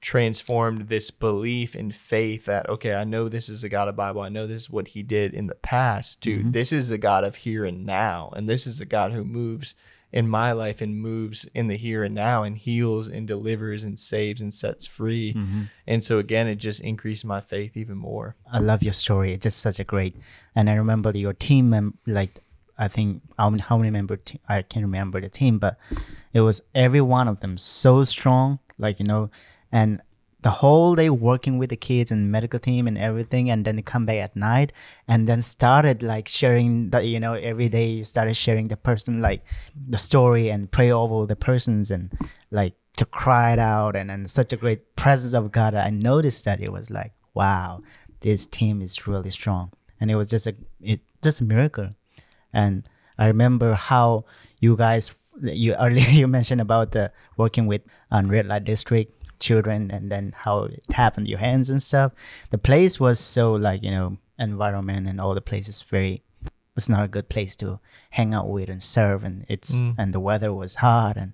transformed 0.00 0.88
this 0.88 1.10
belief 1.10 1.74
and 1.74 1.94
faith 1.94 2.46
that 2.46 2.68
okay 2.68 2.94
i 2.94 3.04
know 3.04 3.28
this 3.28 3.48
is 3.48 3.62
a 3.62 3.68
god 3.68 3.86
of 3.86 3.94
bible 3.96 4.22
i 4.22 4.28
know 4.30 4.46
this 4.46 4.62
is 4.62 4.70
what 4.70 4.88
he 4.88 5.02
did 5.02 5.34
in 5.34 5.46
the 5.46 5.54
past 5.56 6.20
to 6.22 6.38
Mhm. 6.38 6.52
this 6.52 6.72
is 6.72 6.90
a 6.90 6.98
god 6.98 7.22
of 7.22 7.36
here 7.36 7.64
and 7.66 7.84
now 7.84 8.30
and 8.34 8.48
this 8.48 8.66
is 8.66 8.80
a 8.80 8.86
god 8.86 9.12
who 9.12 9.24
moves 9.24 9.74
in 10.12 10.26
my 10.28 10.50
life 10.52 10.80
and 10.80 10.98
moves 11.00 11.44
in 11.54 11.68
the 11.68 11.76
here 11.76 12.02
and 12.02 12.14
now 12.14 12.42
and 12.42 12.56
heals 12.58 13.06
and 13.08 13.28
delivers 13.28 13.84
and 13.84 13.98
saves 13.98 14.40
and 14.40 14.52
sets 14.54 14.86
free 14.86 15.34
Mhm. 15.34 15.68
and 15.86 16.02
so 16.02 16.18
again 16.18 16.48
it 16.48 16.56
just 16.56 16.80
increased 16.80 17.24
my 17.24 17.40
faith 17.40 17.76
even 17.76 17.96
more 17.96 18.36
I 18.50 18.58
love 18.58 18.82
your 18.82 18.92
story. 18.94 19.32
It's 19.34 19.44
just 19.44 19.58
such 19.60 19.78
a 19.78 19.84
great. 19.84 20.16
And 20.56 20.68
I 20.68 20.74
remember 20.74 21.16
your 21.16 21.32
team, 21.34 21.70
mem- 21.70 21.98
like 22.06 22.40
I 22.76 22.88
think 22.88 23.22
how 23.38 23.50
many, 23.50 23.62
how 23.62 23.76
many 23.76 23.90
member 23.90 24.16
te- 24.16 24.40
I 24.48 24.62
can't 24.62 24.84
remember 24.84 25.20
the 25.20 25.28
team, 25.28 25.58
but 25.60 25.76
it 26.32 26.40
was 26.40 26.60
every 26.74 27.00
one 27.02 27.28
of 27.28 27.38
them 27.40 27.56
so 27.58 28.02
strong, 28.02 28.58
like 28.78 28.98
you 28.98 29.06
know, 29.06 29.30
and 29.72 30.00
the 30.42 30.50
whole 30.50 30.94
day 30.94 31.10
working 31.10 31.58
with 31.58 31.68
the 31.68 31.76
kids 31.76 32.10
and 32.10 32.32
medical 32.32 32.58
team 32.58 32.86
and 32.86 32.96
everything, 32.96 33.50
and 33.50 33.64
then 33.64 33.82
come 33.82 34.06
back 34.06 34.16
at 34.16 34.36
night, 34.36 34.72
and 35.06 35.28
then 35.28 35.42
started 35.42 36.02
like 36.02 36.28
sharing 36.28 36.90
that 36.90 37.06
you 37.06 37.20
know 37.20 37.34
every 37.34 37.68
day 37.68 37.86
you 37.86 38.04
started 38.04 38.34
sharing 38.34 38.68
the 38.68 38.76
person 38.76 39.20
like 39.20 39.44
the 39.88 39.98
story 39.98 40.48
and 40.48 40.70
pray 40.70 40.90
over 40.90 41.26
the 41.26 41.36
persons 41.36 41.90
and 41.90 42.12
like 42.50 42.74
to 42.96 43.04
cry 43.04 43.52
it 43.52 43.58
out 43.58 43.96
and 43.96 44.10
and 44.10 44.30
such 44.30 44.52
a 44.52 44.56
great 44.56 44.96
presence 44.96 45.34
of 45.34 45.52
God. 45.52 45.74
I 45.74 45.90
noticed 45.90 46.44
that 46.46 46.60
it 46.60 46.72
was 46.72 46.90
like 46.90 47.12
wow, 47.34 47.82
this 48.20 48.46
team 48.46 48.82
is 48.82 49.06
really 49.06 49.30
strong, 49.30 49.72
and 50.00 50.10
it 50.10 50.16
was 50.16 50.26
just 50.26 50.46
a 50.46 50.54
it 50.80 51.00
just 51.22 51.40
a 51.40 51.44
miracle. 51.44 51.90
And 52.52 52.88
I 53.18 53.26
remember 53.26 53.74
how 53.74 54.24
you 54.60 54.76
guys 54.76 55.12
you 55.42 55.74
earlier 55.74 56.08
you 56.10 56.26
mentioned 56.26 56.60
about 56.60 56.92
the 56.92 57.12
working 57.36 57.66
with 57.66 57.82
um, 58.10 58.28
red 58.28 58.46
light 58.46 58.64
district 58.64 59.12
children 59.40 59.90
and 59.90 60.10
then 60.12 60.32
how 60.36 60.64
it 60.64 60.84
happened 60.92 61.28
your 61.28 61.38
hands 61.38 61.70
and 61.70 61.82
stuff. 61.82 62.12
The 62.50 62.58
place 62.58 63.00
was 63.00 63.18
so 63.18 63.52
like 63.52 63.82
you 63.82 63.90
know 63.90 64.18
environment 64.38 65.06
and 65.08 65.20
all 65.20 65.34
the 65.34 65.40
places 65.40 65.82
very 65.82 66.22
it's 66.76 66.88
not 66.88 67.04
a 67.04 67.08
good 67.08 67.28
place 67.28 67.56
to 67.56 67.78
hang 68.10 68.32
out 68.32 68.48
with 68.48 68.68
and 68.70 68.82
serve 68.82 69.24
and 69.24 69.44
it's 69.48 69.80
Mm. 69.80 69.94
and 69.98 70.14
the 70.14 70.20
weather 70.20 70.52
was 70.52 70.76
hot 70.76 71.16
and 71.16 71.32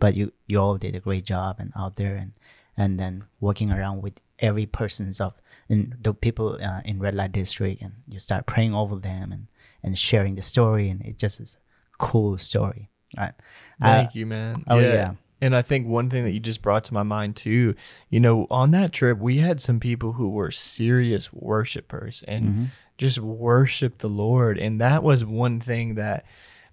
but 0.00 0.14
you 0.16 0.32
you 0.46 0.58
all 0.60 0.76
did 0.78 0.96
a 0.96 1.00
great 1.00 1.24
job 1.24 1.56
and 1.60 1.72
out 1.76 1.96
there 1.96 2.16
and 2.16 2.32
and 2.76 2.98
then 2.98 3.24
walking 3.40 3.70
around 3.70 4.02
with 4.02 4.20
every 4.38 4.66
person's 4.66 5.20
of 5.20 5.34
in 5.68 5.94
the 6.00 6.12
people 6.14 6.58
uh, 6.62 6.80
in 6.84 6.98
red 6.98 7.14
light 7.14 7.32
district 7.32 7.82
and 7.82 7.92
you 8.08 8.18
start 8.18 8.46
praying 8.46 8.74
over 8.74 8.96
them 8.96 9.30
and 9.32 9.46
and 9.82 9.98
sharing 9.98 10.34
the 10.36 10.42
story 10.42 10.88
and 10.90 11.00
it 11.02 11.16
just 11.18 11.38
is 11.40 11.56
a 11.94 11.96
cool 11.98 12.36
story 12.38 12.88
right 13.16 13.34
Thank 13.80 14.08
Uh, 14.08 14.18
you, 14.18 14.26
man. 14.26 14.64
oh, 14.68 14.78
yeah. 14.78 15.14
And 15.40 15.54
I 15.54 15.62
think 15.62 15.86
one 15.86 16.10
thing 16.10 16.24
that 16.24 16.32
you 16.32 16.40
just 16.40 16.62
brought 16.62 16.84
to 16.84 16.94
my 16.94 17.02
mind 17.04 17.36
too, 17.36 17.74
you 18.10 18.20
know, 18.20 18.46
on 18.50 18.70
that 18.72 18.92
trip, 18.92 19.18
we 19.18 19.38
had 19.38 19.60
some 19.60 19.78
people 19.78 20.14
who 20.14 20.28
were 20.28 20.50
serious 20.50 21.32
worshipers 21.32 22.24
and 22.26 22.44
Mhm. 22.54 22.66
just 22.96 23.18
worshiped 23.20 24.00
the 24.00 24.08
Lord. 24.08 24.58
And 24.58 24.80
that 24.80 25.02
was 25.02 25.24
one 25.24 25.60
thing 25.60 25.94
that 25.94 26.24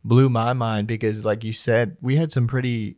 blew 0.03 0.29
my 0.29 0.53
mind 0.53 0.87
because, 0.87 1.23
like 1.25 1.43
you 1.43 1.53
said, 1.53 1.97
we 2.01 2.15
had 2.15 2.31
some 2.31 2.47
pretty 2.47 2.97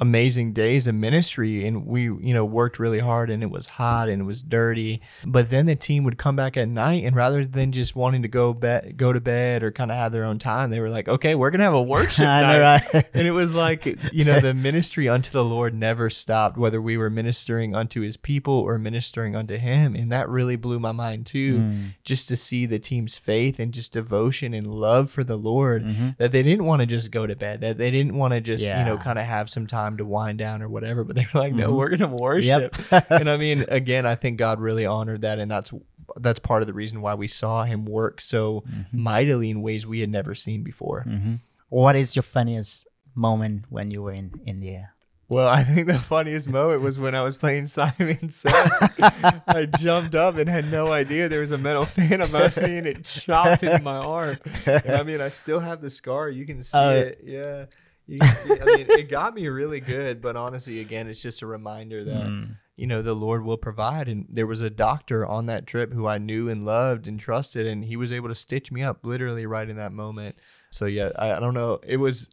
amazing 0.00 0.52
days 0.52 0.86
of 0.86 0.94
ministry 0.94 1.66
and 1.66 1.84
we 1.86 2.02
you 2.04 2.32
know 2.32 2.44
worked 2.44 2.78
really 2.78 3.00
hard 3.00 3.30
and 3.30 3.42
it 3.42 3.50
was 3.50 3.66
hot 3.66 4.08
and 4.08 4.22
it 4.22 4.24
was 4.24 4.42
dirty 4.42 5.00
but 5.26 5.50
then 5.50 5.66
the 5.66 5.74
team 5.74 6.04
would 6.04 6.16
come 6.16 6.36
back 6.36 6.56
at 6.56 6.68
night 6.68 7.02
and 7.04 7.16
rather 7.16 7.44
than 7.44 7.72
just 7.72 7.96
wanting 7.96 8.22
to 8.22 8.28
go 8.28 8.52
bed 8.52 8.96
go 8.96 9.12
to 9.12 9.20
bed 9.20 9.62
or 9.62 9.72
kind 9.72 9.90
of 9.90 9.96
have 9.96 10.12
their 10.12 10.24
own 10.24 10.38
time 10.38 10.70
they 10.70 10.78
were 10.78 10.88
like 10.90 11.08
okay 11.08 11.34
we're 11.34 11.50
gonna 11.50 11.64
have 11.64 11.74
a 11.74 11.82
worship 11.82 12.18
night 12.24 12.42
know, 12.58 12.60
right? 12.60 13.06
and 13.12 13.26
it 13.26 13.32
was 13.32 13.54
like 13.54 13.86
you 14.12 14.24
know 14.24 14.38
the 14.40 14.54
ministry 14.68 15.08
unto 15.08 15.30
the 15.32 15.44
lord 15.44 15.74
never 15.74 16.08
stopped 16.08 16.56
whether 16.56 16.80
we 16.80 16.96
were 16.96 17.10
ministering 17.10 17.74
unto 17.74 18.00
his 18.00 18.16
people 18.16 18.54
or 18.54 18.78
ministering 18.78 19.34
unto 19.34 19.56
him 19.56 19.94
and 19.96 20.12
that 20.12 20.28
really 20.28 20.56
blew 20.56 20.78
my 20.78 20.92
mind 20.92 21.26
too 21.26 21.48
Mm. 21.58 21.94
just 22.04 22.28
to 22.28 22.36
see 22.36 22.66
the 22.66 22.78
team's 22.78 23.16
faith 23.16 23.58
and 23.58 23.72
just 23.72 23.92
devotion 23.92 24.54
and 24.54 24.66
love 24.66 25.10
for 25.10 25.24
the 25.24 25.36
lord 25.36 25.82
Mhm. 25.84 26.16
that 26.18 26.30
they 26.30 26.42
didn't 26.42 26.66
want 26.66 26.80
to 26.80 26.86
just 26.86 27.10
go 27.10 27.26
to 27.26 27.34
bed 27.34 27.60
that 27.62 27.78
they 27.78 27.90
didn't 27.90 28.14
want 28.14 28.32
to 28.34 28.40
just 28.40 28.62
you 28.64 28.84
know 28.84 28.96
kind 28.98 29.18
of 29.18 29.24
have 29.24 29.48
some 29.50 29.66
time 29.66 29.87
to 29.96 30.04
wind 30.04 30.38
down 30.38 30.60
or 30.62 30.68
whatever 30.68 31.02
but 31.04 31.16
they 31.16 31.26
were 31.32 31.40
like 31.40 31.54
no 31.54 31.70
Mhm. 31.72 31.76
we're 31.76 31.88
gonna 31.96 32.14
worship 32.14 32.76
Yep. 32.90 33.06
and 33.10 33.30
i 33.30 33.36
mean 33.36 33.64
again 33.68 34.04
i 34.06 34.14
think 34.14 34.38
god 34.38 34.60
really 34.60 34.84
honored 34.86 35.22
that 35.22 35.38
and 35.38 35.50
that's 35.50 35.72
that's 36.16 36.38
part 36.38 36.62
of 36.62 36.66
the 36.66 36.74
reason 36.74 37.00
why 37.00 37.14
we 37.14 37.28
saw 37.28 37.64
him 37.64 37.84
work 37.86 38.20
so 38.20 38.62
Mm-hmm. 38.68 39.02
mightily 39.02 39.50
in 39.50 39.62
ways 39.62 39.86
we 39.86 40.00
had 40.00 40.10
never 40.10 40.34
seen 40.34 40.62
before 40.62 41.02
hmm 41.02 41.36
what 41.70 41.96
is 41.96 42.14
your 42.16 42.22
funniest 42.22 42.86
moment 43.14 43.64
when 43.70 43.90
you 43.90 44.02
were 44.02 44.12
in 44.12 44.30
india 44.46 44.92
Well, 45.30 45.46
I 45.46 45.62
think 45.62 45.86
the 45.88 45.98
funniest 45.98 46.48
moment 46.48 46.80
was 46.80 46.98
when 46.98 47.14
I 47.14 47.20
was 47.20 47.36
playing 47.36 47.66
Simon 47.66 48.30
Says. 48.30 48.72
I 49.46 49.66
jumped 49.78 50.14
up 50.14 50.36
and 50.38 50.48
had 50.48 50.70
no 50.72 50.90
idea 50.90 51.28
there 51.28 51.42
was 51.42 51.50
a 51.50 51.58
metal 51.58 51.84
fan 51.84 52.22
above 52.22 52.56
me 52.56 52.78
and 52.78 52.86
it 52.86 53.04
chopped 53.04 53.62
into 53.62 53.82
my 53.82 53.98
arm. 53.98 54.38
And 54.64 54.92
I 54.96 55.02
mean, 55.02 55.20
I 55.20 55.28
still 55.28 55.60
have 55.60 55.82
the 55.82 55.90
scar. 55.90 56.30
You 56.30 56.46
can 56.46 56.62
see 56.62 56.78
Oh. 56.78 56.90
it. 56.90 57.20
Yeah. 57.22 57.66
You 58.08 58.18
can 58.20 58.34
see, 58.34 58.52
I 58.60 58.64
mean, 58.76 58.86
it 58.88 59.08
got 59.10 59.34
me 59.34 59.46
really 59.48 59.80
good, 59.80 60.20
but 60.22 60.34
honestly, 60.34 60.80
again, 60.80 61.08
it's 61.08 61.20
just 61.22 61.42
a 61.42 61.46
reminder 61.46 62.04
that, 62.04 62.26
Mm. 62.26 62.56
you 62.74 62.86
know, 62.86 63.02
the 63.02 63.14
Lord 63.14 63.44
will 63.44 63.58
provide. 63.58 64.08
And 64.08 64.24
there 64.30 64.46
was 64.46 64.62
a 64.62 64.70
doctor 64.70 65.26
on 65.26 65.44
that 65.46 65.66
trip 65.66 65.92
who 65.92 66.06
I 66.06 66.16
knew 66.18 66.48
and 66.48 66.64
loved 66.64 67.06
and 67.06 67.20
trusted, 67.20 67.66
and 67.66 67.84
he 67.84 67.96
was 67.96 68.10
able 68.12 68.28
to 68.28 68.34
stitch 68.34 68.72
me 68.72 68.82
up 68.82 69.04
literally 69.04 69.44
right 69.44 69.68
in 69.68 69.76
that 69.76 69.92
moment. 69.92 70.36
So, 70.70 70.86
yeah, 70.86 71.10
I, 71.16 71.32
I 71.32 71.38
don't 71.40 71.52
know. 71.54 71.80
It 71.86 71.98
was 71.98 72.28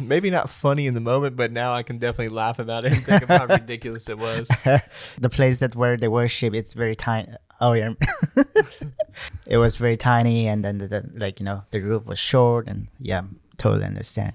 maybe 0.00 0.30
not 0.30 0.50
funny 0.50 0.86
in 0.88 0.94
the 0.94 1.00
moment, 1.00 1.36
but 1.36 1.52
now 1.52 1.72
I 1.72 1.82
can 1.84 1.98
definitely 1.98 2.34
laugh 2.34 2.58
about 2.58 2.84
it 2.84 2.94
and 2.94 3.02
think 3.04 3.22
of 3.22 3.28
how 3.28 3.46
ridiculous 3.60 4.08
it 4.08 4.18
was. 4.18 4.48
the 5.18 5.30
place 5.30 5.58
that 5.58 5.76
where 5.76 5.96
they 5.96 6.08
worship 6.08 6.54
it's 6.54 6.72
very 6.72 6.96
tiny 6.96 7.28
oh 7.60 7.72
yeah 7.74 7.92
it 9.46 9.58
was 9.58 9.76
very 9.76 9.96
tiny 9.96 10.48
and 10.48 10.64
then 10.64 10.78
the, 10.78 10.88
the 10.88 11.10
like 11.14 11.38
you 11.38 11.44
know 11.44 11.62
the 11.70 11.80
roof 11.80 12.04
was 12.04 12.18
short 12.18 12.66
and 12.66 12.88
yeah 12.98 13.22
totally 13.58 13.84
understand 13.84 14.32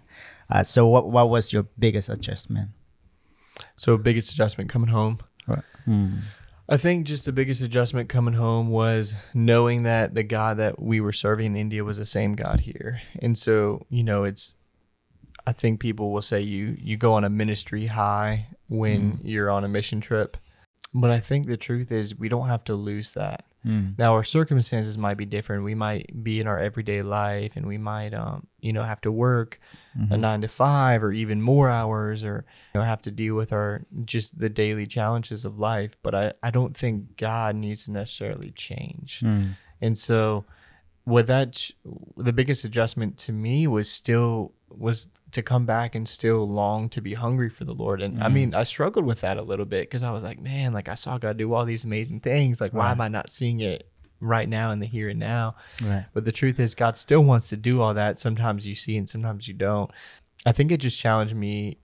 uh, 0.49 0.63
so 0.63 0.87
what 0.87 1.09
what 1.09 1.29
was 1.29 1.53
your 1.53 1.63
biggest 1.77 2.09
adjustment 2.09 2.69
So, 3.75 3.97
biggest 3.97 4.31
adjustment 4.31 4.69
coming 4.69 4.89
home. 4.89 5.19
Hmm. 5.85 6.17
I 6.71 6.77
think 6.77 7.07
just 7.07 7.25
the 7.25 7.31
biggest 7.31 7.61
adjustment 7.63 8.09
coming 8.09 8.35
home 8.35 8.69
was 8.69 9.15
knowing 9.33 9.83
that 9.83 10.13
the 10.13 10.21
God 10.23 10.57
that 10.57 10.79
we 10.79 11.01
were 11.01 11.11
serving 11.11 11.47
in 11.47 11.55
India 11.55 11.83
was 11.83 11.97
the 11.97 12.05
same 12.05 12.35
God 12.35 12.61
here. 12.61 13.01
And 13.19 13.35
so, 13.37 13.85
you 13.89 14.03
know, 14.03 14.23
it's 14.23 14.53
I 15.47 15.51
think 15.51 15.79
people 15.79 16.11
will 16.11 16.21
say 16.21 16.41
you 16.41 16.77
you 16.79 16.95
go 16.95 17.13
on 17.13 17.23
a 17.23 17.29
ministry 17.29 17.87
high 17.87 18.49
when 18.67 19.19
you're 19.23 19.49
on 19.49 19.63
a 19.63 19.67
mission 19.67 19.99
trip. 19.99 20.37
But 20.93 21.09
I 21.09 21.19
think 21.19 21.47
the 21.47 21.57
truth 21.57 21.91
is 21.91 22.15
we 22.17 22.29
don't 22.29 22.47
have 22.49 22.63
to 22.65 22.75
lose 22.75 23.13
that. 23.13 23.45
Mm. 23.65 23.97
Now 23.97 24.13
our 24.13 24.23
circumstances 24.23 24.97
might 24.97 25.17
be 25.17 25.25
different. 25.25 25.63
We 25.65 25.75
might 25.75 26.23
be 26.23 26.39
in 26.39 26.47
our 26.47 26.57
everyday 26.57 27.01
life 27.01 27.57
and 27.57 27.65
we 27.67 27.77
might 27.77 28.13
um, 28.13 28.47
you 28.61 28.71
know, 28.71 28.83
have 28.83 29.01
to 29.01 29.11
work 29.11 29.59
a 29.95 29.99
Mhm. 30.15 30.19
nine 30.19 30.41
to 30.41 30.47
five 30.47 31.03
or 31.03 31.11
even 31.11 31.41
more 31.41 31.69
hours 31.69 32.23
or 32.23 32.45
you 32.73 32.79
know, 32.79 32.85
have 32.85 33.01
to 33.01 33.11
deal 33.11 33.35
with 33.35 33.51
our 33.51 33.81
just 34.05 34.39
the 34.39 34.49
daily 34.49 34.87
challenges 34.87 35.43
of 35.45 35.59
life. 35.59 35.97
But 36.03 36.15
I, 36.15 36.33
I 36.41 36.51
don't 36.51 36.75
think 36.77 37.17
God 37.17 37.55
needs 37.57 37.85
to 37.85 37.91
necessarily 37.91 38.51
change. 38.51 39.21
Mm. 39.25 39.55
And 39.81 39.97
so 39.97 40.45
what 41.03 41.27
that 41.27 41.71
the 42.17 42.33
biggest 42.33 42.63
adjustment 42.63 43.17
to 43.17 43.31
me 43.33 43.67
was 43.67 43.89
still 43.89 44.53
was 44.69 45.09
to 45.31 45.41
come 45.43 45.65
back 45.65 45.95
and 45.95 46.07
still 46.07 46.47
long 46.49 46.89
to 46.89 47.01
be 47.01 47.13
hungry 47.13 47.49
for 47.49 47.63
the 47.65 47.73
Lord. 47.73 48.01
And 48.01 48.21
I 48.23 48.27
Mm. 48.29 48.33
mean, 48.33 48.55
I 48.55 48.63
struggled 48.63 49.05
with 49.05 49.21
that 49.21 49.37
a 49.37 49.41
little 49.41 49.65
bit 49.65 49.83
because 49.83 50.03
I 50.03 50.11
was 50.11 50.23
like, 50.23 50.39
man, 50.41 50.73
like 50.73 50.89
I 50.89 50.95
saw 50.95 51.17
God 51.17 51.37
do 51.37 51.53
all 51.53 51.65
these 51.65 51.83
amazing 51.83 52.21
things. 52.21 52.59
Like, 52.59 52.73
why 52.73 52.85
Right. 52.85 52.91
am 52.91 53.01
I 53.01 53.07
not 53.09 53.29
seeing 53.29 53.59
it 53.59 53.89
right 54.19 54.49
now 54.49 54.71
in 54.71 54.79
the 54.79 54.85
here 54.87 55.09
and 55.09 55.19
now? 55.19 55.55
right 55.81 56.05
But 56.13 56.25
the 56.25 56.31
truth 56.31 56.59
is, 56.59 56.73
God 56.75 56.97
still 56.97 57.23
wants 57.23 57.49
to 57.49 57.57
do 57.57 57.81
all 57.81 57.93
that. 57.93 58.17
Sometimes 58.19 58.65
you 58.67 58.75
see 58.75 58.97
and 58.97 59.07
sometimes 59.09 59.47
you 59.47 59.53
don't. 59.53 59.91
I 60.45 60.51
think 60.51 60.71
it 60.71 60.77
just 60.77 60.99
challenged 60.99 61.35
me 61.35 61.77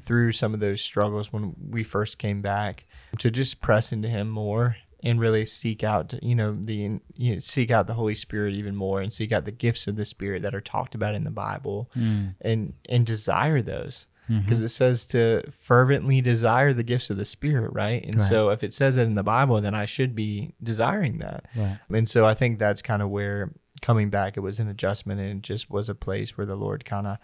through 0.00 0.32
some 0.32 0.54
of 0.54 0.60
those 0.60 0.80
struggles 0.80 1.32
when 1.32 1.54
we 1.70 1.84
first 1.84 2.18
came 2.18 2.40
back 2.42 2.86
to 3.18 3.30
just 3.30 3.60
press 3.60 3.92
into 3.92 4.08
Him 4.08 4.28
more 4.28 4.76
and 5.04 5.20
really 5.20 5.44
seek 5.44 5.84
out, 5.84 6.12
you 6.22 6.34
know, 6.34 6.56
the 6.64 6.98
you 7.16 7.34
know, 7.34 7.38
seek 7.38 7.70
out 7.70 7.86
the 7.86 7.94
Holy 7.94 8.14
Spirit 8.14 8.54
even 8.54 8.74
more 8.74 9.00
and 9.00 9.12
seek 9.12 9.30
out 9.32 9.44
the 9.44 9.52
gifts 9.52 9.86
of 9.86 9.96
the 9.96 10.04
Spirit 10.04 10.42
that 10.42 10.54
are 10.54 10.60
talked 10.60 10.94
about 10.94 11.14
in 11.14 11.24
the 11.24 11.30
Bible 11.30 11.90
Mm. 11.96 12.34
and 12.40 12.72
and 12.88 13.06
desire 13.06 13.62
those 13.62 14.06
because 14.44 14.62
it 14.62 14.68
says 14.68 15.06
to 15.06 15.42
fervently 15.50 16.20
desire 16.20 16.74
the 16.74 16.82
gifts 16.82 17.08
of 17.08 17.16
the 17.16 17.24
Spirit, 17.24 17.72
right? 17.72 18.04
And 18.04 18.16
Right. 18.16 18.28
so 18.28 18.50
if 18.50 18.62
it 18.62 18.74
says 18.74 18.98
it 18.98 19.02
in 19.04 19.14
the 19.14 19.22
Bible, 19.22 19.58
then 19.62 19.74
I 19.74 19.86
should 19.86 20.14
be 20.14 20.52
desiring 20.62 21.16
that. 21.18 21.46
Right. 21.56 21.78
And 21.88 22.06
so 22.06 22.26
I 22.26 22.34
think 22.34 22.58
that's 22.58 22.82
kind 22.82 23.00
of 23.00 23.08
where 23.08 23.52
coming 23.80 24.10
back, 24.10 24.36
it 24.36 24.40
was 24.40 24.60
an 24.60 24.68
adjustment 24.68 25.18
and 25.20 25.38
it 25.38 25.42
just 25.42 25.70
was 25.70 25.88
a 25.88 25.94
place 25.94 26.36
where 26.36 26.46
the 26.46 26.56
Lord 26.56 26.84
kind 26.84 27.06
of 27.06 27.16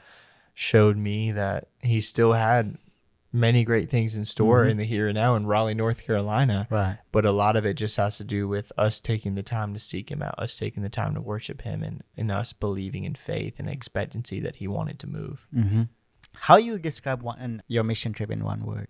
showed 0.55 0.97
me 0.97 1.33
that 1.33 1.69
He 1.83 2.01
still 2.01 2.33
had 2.33 2.79
many 3.35 3.65
great 3.65 3.91
things 3.91 4.17
in 4.17 4.25
store 4.25 4.65
Mhm. 4.65 4.71
in 4.71 4.77
the 4.77 4.85
here 4.85 5.09
and 5.09 5.17
now 5.17 5.35
in 5.35 5.45
Raleigh, 5.45 5.75
North 5.75 6.05
Carolina. 6.07 6.69
Right. 6.71 6.99
But 7.11 7.25
a 7.27 7.33
lot 7.33 7.57
of 7.57 7.67
it 7.67 7.75
just 7.75 7.97
has 7.97 8.17
to 8.19 8.25
do 8.25 8.47
with 8.47 8.71
us 8.79 9.01
taking 9.01 9.35
the 9.35 9.43
time 9.43 9.75
to 9.75 9.81
seek 9.81 10.09
him 10.11 10.23
out, 10.23 10.39
us 10.39 10.55
taking 10.57 10.85
the 10.85 10.89
time 10.89 11.15
to 11.15 11.21
worship 11.21 11.63
him 11.63 11.83
and, 11.83 12.05
and 12.17 12.31
us 12.31 12.53
believing 12.53 13.03
in 13.03 13.17
faith 13.17 13.59
and 13.59 13.69
expectancy 13.69 14.39
that 14.39 14.57
he 14.57 14.69
wanted 14.69 15.01
to 15.01 15.09
move. 15.09 15.49
hmm 15.53 15.83
How 16.35 16.57
you 16.57 16.79
describe 16.79 17.23
one 17.23 17.63
your 17.67 17.83
mission 17.83 18.13
trip 18.13 18.31
in 18.31 18.45
one 18.45 18.65
word? 18.65 18.87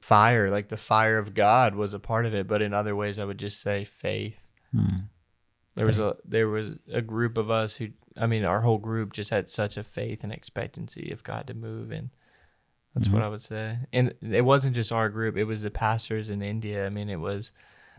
Fire, 0.00 0.50
like 0.50 0.68
the 0.68 0.76
fire 0.76 1.16
of 1.18 1.32
God 1.34 1.74
was 1.76 1.94
a 1.94 1.98
part 2.00 2.26
of 2.26 2.34
it, 2.34 2.46
but 2.48 2.62
in 2.62 2.74
other 2.74 2.94
ways 2.96 3.18
I 3.20 3.24
would 3.24 3.38
just 3.38 3.60
say 3.60 3.84
faith. 3.84 4.50
Hmm. 4.72 5.06
There 5.76 5.86
was 5.86 5.98
a 5.98 6.16
there 6.24 6.48
was 6.48 6.78
a 6.92 7.02
group 7.02 7.36
of 7.38 7.50
us 7.50 7.76
who 7.76 7.88
I 8.16 8.26
mean 8.26 8.44
our 8.44 8.62
whole 8.62 8.78
group 8.78 9.12
just 9.12 9.30
had 9.30 9.48
such 9.48 9.76
a 9.76 9.82
faith 9.84 10.24
and 10.24 10.32
expectancy 10.32 11.10
of 11.12 11.22
God 11.22 11.46
to 11.48 11.54
move 11.54 11.90
and 11.92 12.10
that's 12.96 13.08
what 13.10 13.20
Mhm. 13.20 13.24
I 13.24 13.28
would 13.28 13.40
say. 13.42 13.78
And 13.92 14.14
it 14.22 14.44
wasn't 14.44 14.74
just 14.74 14.90
our 14.90 15.08
group, 15.10 15.36
it 15.36 15.44
was 15.44 15.62
the 15.62 15.70
pastors 15.70 16.30
in 16.30 16.40
India. 16.42 16.86
I 16.86 16.88
mean 16.90 17.08
it 17.10 17.20
was 17.20 17.52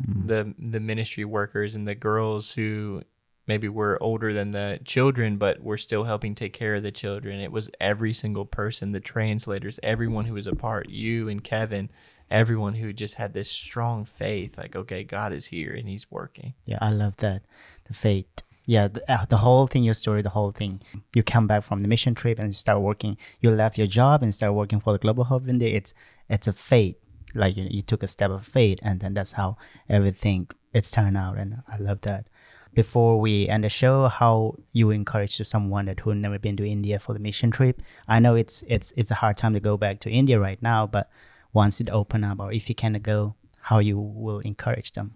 Mm. 0.06 0.28
the 0.28 0.56
the 0.60 0.80
ministry 0.80 1.24
workers 1.26 1.74
and 1.76 1.88
the 1.88 1.96
girls 1.96 2.52
who 2.52 3.04
maybe 3.48 3.70
were 3.70 3.98
older 4.04 4.34
than 4.34 4.52
the 4.52 4.80
children 4.84 5.38
but 5.38 5.64
were 5.64 5.78
still 5.78 6.04
helping 6.04 6.36
take 6.36 6.52
care 6.54 6.76
of 6.76 6.84
the 6.84 6.92
children. 6.92 7.40
It 7.40 7.52
was 7.52 7.70
every 7.80 8.14
single 8.14 8.46
person, 8.46 8.92
the 8.92 9.00
translators, 9.00 9.80
everyone 9.82 10.26
who 10.26 10.34
was 10.34 10.48
a 10.48 10.56
part, 10.56 10.90
you 10.90 11.30
and 11.30 11.44
Kevin, 11.44 11.90
everyone 12.30 12.76
who 12.76 12.92
just 12.94 13.16
had 13.16 13.34
this 13.34 13.50
strong 13.50 14.04
faith 14.06 14.58
like 14.58 14.76
okay, 14.76 15.04
God 15.04 15.32
is 15.34 15.46
here 15.48 15.74
and 15.74 15.88
he's 15.88 16.12
working. 16.12 16.54
Yeah, 16.66 16.78
I 16.82 16.92
love 16.92 17.16
that. 17.18 17.44
The 17.86 17.94
fate. 17.94 18.44
Yeah, 18.67 18.89
the, 18.89 19.12
uh, 19.12 19.25
the 19.25 19.38
whole 19.38 19.65
thing, 19.65 19.86
your 19.86 19.93
story, 19.93 20.21
the 20.21 20.30
whole 20.30 20.51
thing. 20.51 20.82
You 21.15 21.23
come 21.23 21.47
back 21.47 21.63
from 21.63 21.82
the 21.82 21.88
mission 21.88 22.13
trip 22.13 22.38
and 22.38 22.53
start 22.53 22.82
working. 22.82 23.17
You 23.39 23.49
left 23.49 23.77
your 23.77 23.88
job 23.88 24.21
and 24.21 24.36
start 24.36 24.53
working 24.53 24.82
for 24.82 24.91
the 24.91 24.99
Global 24.99 25.23
Hope 25.23 25.47
India. 25.47 25.69
It's 25.75 25.93
it's 26.30 26.47
a 26.47 26.53
fate. 26.53 26.99
Like 27.34 27.56
you, 27.56 27.65
you 27.69 27.82
took 27.82 28.03
a 28.03 28.08
step 28.08 28.30
of 28.30 28.45
fate 28.45 28.80
and 28.84 28.99
then 28.99 29.13
that's 29.13 29.32
how 29.32 29.56
everything 29.88 30.49
it's 30.73 30.91
turned 30.91 31.17
out. 31.17 31.38
And 31.38 31.63
I 31.67 31.77
love 31.77 32.01
that. 32.01 32.27
Before 32.73 33.19
we 33.19 33.47
end 33.47 33.63
the 33.63 33.69
show, 33.69 34.10
how 34.10 34.58
you 34.73 34.91
encourage 34.91 35.38
to 35.38 35.45
someone 35.45 35.86
that 35.86 36.01
who 36.01 36.13
never 36.13 36.38
been 36.38 36.58
to 36.58 36.67
India 36.67 36.99
for 36.99 37.13
the 37.13 37.19
mission 37.19 37.51
trip? 37.51 37.82
I 38.06 38.19
know 38.19 38.36
it's 38.36 38.63
it's 38.67 38.91
it's 38.97 39.12
a 39.12 39.15
hard 39.15 39.38
time 39.38 39.53
to 39.53 39.62
go 39.62 39.77
back 39.77 40.01
to 40.01 40.12
India 40.12 40.39
right 40.39 40.62
now, 40.62 40.86
but 40.86 41.10
once 41.53 41.80
it 41.80 41.89
open 41.89 42.25
up, 42.25 42.41
or 42.41 42.51
if 42.51 42.67
you 42.67 42.75
can 42.75 42.93
go, 43.01 43.36
how 43.62 43.80
you 43.80 43.97
will 43.97 44.39
encourage 44.39 44.91
them? 44.91 45.15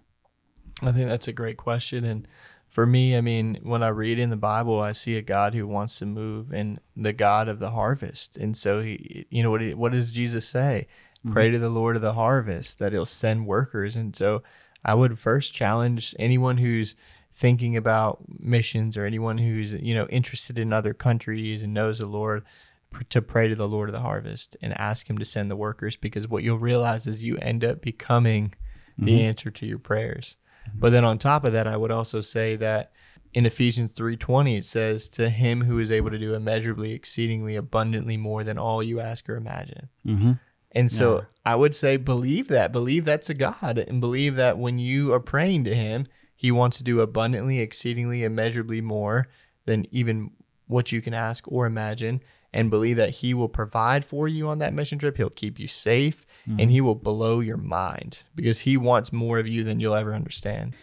I 0.80 0.90
think 0.92 1.10
that's 1.10 1.28
a 1.28 1.32
great 1.32 1.58
question. 1.58 2.04
And 2.04 2.26
for 2.72 2.86
me, 2.86 3.14
I 3.14 3.20
mean, 3.20 3.58
when 3.62 3.82
I 3.82 3.88
read 3.88 4.18
in 4.18 4.30
the 4.30 4.36
Bible, 4.36 4.80
I 4.80 4.92
see 4.92 5.16
a 5.16 5.22
God 5.22 5.54
who 5.54 5.66
wants 5.66 5.98
to 5.98 6.06
move 6.06 6.50
and 6.52 6.80
the 6.96 7.12
God 7.12 7.46
of 7.46 7.58
the 7.58 7.72
harvest. 7.72 8.38
And 8.38 8.56
so 8.56 8.80
he, 8.80 9.26
you 9.28 9.42
know, 9.42 9.50
what, 9.50 9.60
he, 9.60 9.74
what 9.74 9.92
does 9.92 10.10
Jesus 10.10 10.48
say? 10.48 10.86
Pray 11.30 11.50
to 11.50 11.58
the 11.58 11.68
Lord 11.68 11.96
of 11.96 12.02
the 12.02 12.14
harvest 12.14 12.78
that 12.78 12.92
he'll 12.92 13.04
send 13.04 13.46
workers. 13.46 13.94
And 13.94 14.16
so 14.16 14.42
I 14.86 14.94
would 14.94 15.18
first 15.18 15.52
challenge 15.52 16.14
anyone 16.18 16.56
who's 16.56 16.96
thinking 17.34 17.76
about 17.76 18.24
missions 18.40 18.96
or 18.96 19.04
anyone 19.04 19.36
who's, 19.36 19.74
you 19.74 19.94
know, 19.94 20.06
interested 20.06 20.58
in 20.58 20.72
other 20.72 20.94
countries 20.94 21.62
and 21.62 21.74
knows 21.74 21.98
the 21.98 22.06
Lord 22.06 22.42
pr- 22.88 23.02
to 23.10 23.20
pray 23.20 23.48
to 23.48 23.54
the 23.54 23.68
Lord 23.68 23.90
of 23.90 23.92
the 23.92 24.00
harvest 24.00 24.56
and 24.62 24.72
ask 24.80 25.08
him 25.10 25.18
to 25.18 25.24
send 25.26 25.50
the 25.50 25.56
workers 25.56 25.94
because 25.96 26.26
what 26.26 26.42
you'll 26.42 26.58
realize 26.58 27.06
is 27.06 27.22
you 27.22 27.36
end 27.36 27.64
up 27.64 27.82
becoming 27.82 28.54
the 28.98 29.18
Mhm. 29.18 29.24
answer 29.28 29.50
to 29.50 29.66
your 29.66 29.78
prayers. 29.78 30.36
But 30.74 30.90
then 30.90 31.04
on 31.04 31.18
top 31.18 31.44
of 31.44 31.52
that, 31.52 31.66
I 31.66 31.76
would 31.76 31.90
also 31.90 32.20
say 32.20 32.56
that 32.56 32.92
in 33.34 33.46
Ephesians 33.46 33.92
3:20 33.92 34.58
it 34.58 34.64
says 34.64 35.08
to 35.10 35.30
him 35.30 35.62
who 35.62 35.78
is 35.78 35.90
able 35.90 36.10
to 36.10 36.18
do 36.18 36.34
immeasurably 36.34 36.92
exceedingly 36.92 37.56
abundantly 37.56 38.16
more 38.16 38.44
than 38.44 38.58
all 38.58 38.82
you 38.82 39.00
ask 39.00 39.28
or 39.28 39.36
imagine. 39.36 39.88
Mm-hmm. 40.06 40.32
And 40.72 40.90
so 40.90 41.16
Yeah. 41.16 41.24
I 41.44 41.54
would 41.56 41.74
say 41.74 41.96
believe 41.96 42.48
that, 42.48 42.72
believe 42.72 43.04
that's 43.04 43.30
a 43.30 43.34
God 43.34 43.78
and 43.78 44.00
believe 44.00 44.36
that 44.36 44.58
when 44.58 44.78
you 44.78 45.12
are 45.12 45.20
praying 45.20 45.64
to 45.64 45.74
him, 45.74 46.06
he 46.34 46.50
wants 46.50 46.78
to 46.78 46.84
do 46.84 47.00
abundantly 47.00 47.60
exceedingly 47.60 48.24
immeasurably 48.24 48.80
more 48.80 49.28
than 49.64 49.86
even 49.90 50.30
what 50.66 50.92
you 50.92 51.00
can 51.00 51.14
ask 51.14 51.44
or 51.46 51.66
imagine 51.66 52.20
and 52.52 52.70
believe 52.70 52.96
that 52.96 53.10
he 53.10 53.32
will 53.34 53.48
provide 53.48 54.04
for 54.04 54.28
you 54.28 54.48
on 54.48 54.58
that 54.58 54.74
mission 54.74 54.98
trip. 54.98 55.16
He'll 55.16 55.30
keep 55.30 55.58
you 55.58 55.66
safe 55.68 56.26
Mhm. 56.48 56.60
and 56.60 56.70
he 56.70 56.80
will 56.80 56.94
blow 56.94 57.40
your 57.40 57.56
mind 57.56 58.24
because 58.34 58.60
he 58.60 58.76
wants 58.76 59.12
more 59.12 59.38
of 59.38 59.46
you 59.46 59.64
than 59.64 59.80
you'll 59.80 59.94
ever 59.94 60.14
understand. 60.14 60.74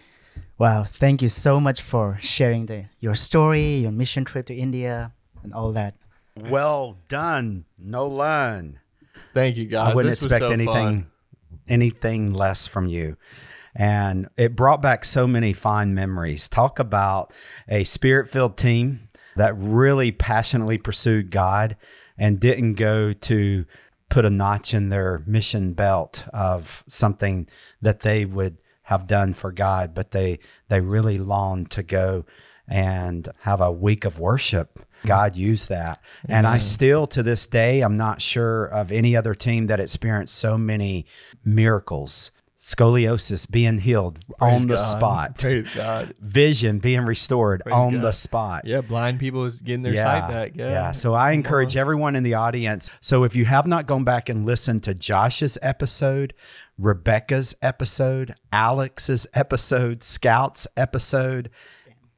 Wow, 0.58 0.84
thank 0.84 1.22
you 1.22 1.30
so 1.30 1.60
much 1.60 1.82
for 1.82 2.18
sharing 2.22 2.66
the 2.66 2.86
your 3.00 3.16
story, 3.16 3.76
your 3.78 3.92
mission 3.92 4.26
trip 4.26 4.46
to 4.48 4.56
India, 4.56 5.14
and 5.44 5.54
all 5.54 5.72
that. 5.74 5.96
Well 6.36 6.98
done, 7.08 7.66
Nolan. 7.78 8.80
Thank 9.34 9.58
you, 9.58 9.66
guys. 9.66 9.92
I 9.92 9.96
wouldn't 9.96 10.12
This 10.14 10.22
was 10.22 10.32
expect 10.32 10.46
so 10.46 10.52
anything 10.52 10.74
fun. 10.74 11.08
anything 11.68 12.34
less 12.34 12.68
from 12.68 12.88
you. 12.88 13.16
And 13.76 14.28
it 14.36 14.56
brought 14.56 14.82
back 14.82 15.06
so 15.06 15.28
many 15.28 15.54
fine 15.54 15.94
memories. 15.94 16.50
Talk 16.50 16.80
about 16.80 17.32
a 17.68 17.84
spirit-filled 17.84 18.58
team 18.58 19.02
that 19.40 19.58
really 19.58 20.12
passionately 20.12 20.78
pursued 20.78 21.32
God 21.32 21.78
and 22.18 22.42
didn't 22.42 22.74
go 22.74 23.14
to 23.14 23.66
put 24.10 24.26
a 24.26 24.30
notch 24.30 24.74
in 24.74 24.90
their 24.90 25.24
mission 25.26 25.72
belt 25.72 26.26
of 26.34 26.84
something 26.88 27.48
that 27.82 28.02
they 28.02 28.26
would 28.26 28.58
have 28.84 29.08
done 29.08 29.34
for 29.34 29.54
God, 29.54 29.94
but 29.94 30.12
they 30.12 30.40
they 30.68 30.82
really 30.82 31.18
longed 31.18 31.72
to 31.72 31.84
go 31.84 32.26
and 32.68 33.30
have 33.42 33.62
a 33.62 33.72
week 33.72 34.04
of 34.04 34.20
worship. 34.20 34.80
God 35.06 35.38
used 35.38 35.70
that. 35.70 36.04
And 36.28 36.46
I 36.46 36.58
still 36.58 37.08
to 37.08 37.24
this 37.24 37.48
day 37.48 37.80
I'm 37.80 37.96
not 37.96 38.22
sure 38.22 38.66
of 38.66 38.92
any 38.92 39.16
other 39.16 39.34
team 39.34 39.68
that 39.68 39.80
experienced 39.80 40.36
so 40.36 40.58
many 40.58 41.06
miracles. 41.46 42.32
Scoliosis 42.60 43.50
being 43.50 43.78
healed 43.78 44.20
Praise 44.38 44.62
on 44.62 44.68
the 44.68 44.76
God. 44.76 44.98
spot. 44.98 45.38
Praise 45.38 45.70
God. 45.74 46.14
Vision 46.20 46.80
being 46.80 47.02
restored 47.02 47.62
Praise 47.64 47.74
on 47.74 47.94
God. 47.94 48.04
the 48.04 48.12
spot. 48.12 48.66
Yeah, 48.66 48.82
blind 48.82 49.20
people 49.20 49.46
is 49.46 49.62
getting 49.62 49.82
their 49.82 49.96
sight 49.96 50.30
back. 50.30 50.52
Yeah. 50.56 50.92
So 50.92 51.14
I 51.14 51.32
encourage 51.32 51.78
everyone 51.78 52.18
in 52.18 52.24
the 52.24 52.34
audience. 52.34 52.90
So 53.00 53.24
if 53.24 53.34
you 53.34 53.46
have 53.46 53.66
not 53.66 53.88
gone 53.88 54.04
back 54.04 54.28
and 54.28 54.46
listened 54.46 54.84
to 54.84 54.94
Josh's 54.94 55.58
episode, 55.62 56.34
Rebecca's 56.78 57.56
episode, 57.62 58.36
Alex's 58.52 59.26
episode, 59.34 60.04
Scout's 60.04 60.68
episode, 60.76 61.50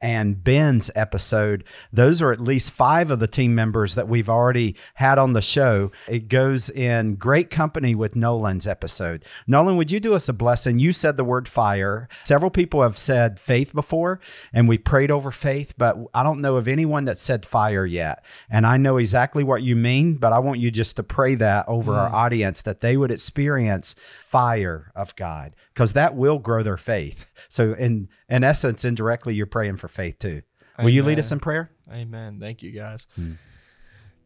and 0.02 0.42
Ben's 0.42 0.90
episode, 0.94 1.64
those 1.92 2.20
are 2.20 2.32
at 2.32 2.40
least 2.40 2.72
five 2.72 3.10
of 3.10 3.20
the 3.20 3.26
team 3.26 3.54
members 3.54 3.94
that 3.94 4.08
we've 4.08 4.28
already 4.28 4.76
had 4.94 5.18
on 5.18 5.32
the 5.32 5.40
show. 5.40 5.90
It 6.08 6.28
goes 6.28 6.68
in 6.68 7.14
great 7.14 7.48
company 7.50 7.94
with 7.94 8.16
Nolan's 8.16 8.66
episode. 8.66 9.24
Nolan, 9.46 9.76
would 9.76 9.90
you 9.90 10.00
do 10.00 10.14
us 10.14 10.28
a 10.28 10.32
blessing? 10.32 10.78
You 10.80 10.92
said 10.92 11.16
the 11.16 11.24
word 11.24 11.48
fire. 11.48 12.08
Several 12.24 12.50
people 12.50 12.82
have 12.82 12.98
said 12.98 13.38
faith 13.38 13.72
before, 13.72 14.20
and 14.52 14.68
we 14.68 14.76
prayed 14.76 15.10
over 15.10 15.30
faith, 15.30 15.74
but 15.78 15.96
I 16.12 16.22
don't 16.22 16.40
know 16.40 16.56
of 16.56 16.66
anyone 16.66 17.04
that 17.04 17.18
said 17.18 17.46
fire 17.46 17.86
yet. 17.86 18.24
And 18.50 18.66
I 18.66 18.76
know 18.76 18.96
exactly 18.96 19.44
what 19.44 19.62
you 19.62 19.76
mean, 19.76 20.16
but 20.16 20.32
I 20.32 20.40
want 20.40 20.58
you 20.58 20.70
just 20.72 20.96
to 20.96 21.02
pray 21.02 21.36
that 21.36 21.68
over 21.68 21.94
our 21.94 22.10
Mm. 22.10 22.14
audience 22.14 22.62
that 22.62 22.80
they 22.80 22.96
would 22.96 23.10
experience 23.12 23.94
fire 24.32 24.90
of 24.96 25.14
God 25.14 25.54
because 25.74 25.92
that 25.92 26.16
will 26.16 26.38
grow 26.38 26.62
their 26.62 26.78
faith. 26.78 27.26
So 27.48 27.74
in 27.74 28.08
in 28.30 28.42
essence, 28.42 28.82
indirectly, 28.82 29.34
you're 29.34 29.46
praying 29.46 29.76
for 29.76 29.88
faith 29.88 30.18
too. 30.18 30.40
Will 30.78 30.88
you 30.88 31.02
lead 31.02 31.18
us 31.18 31.30
in 31.30 31.38
prayer? 31.38 31.70
Amen. 31.92 32.40
Thank 32.40 32.62
you, 32.62 32.72
guys. 32.72 33.06
Hmm. 33.14 33.32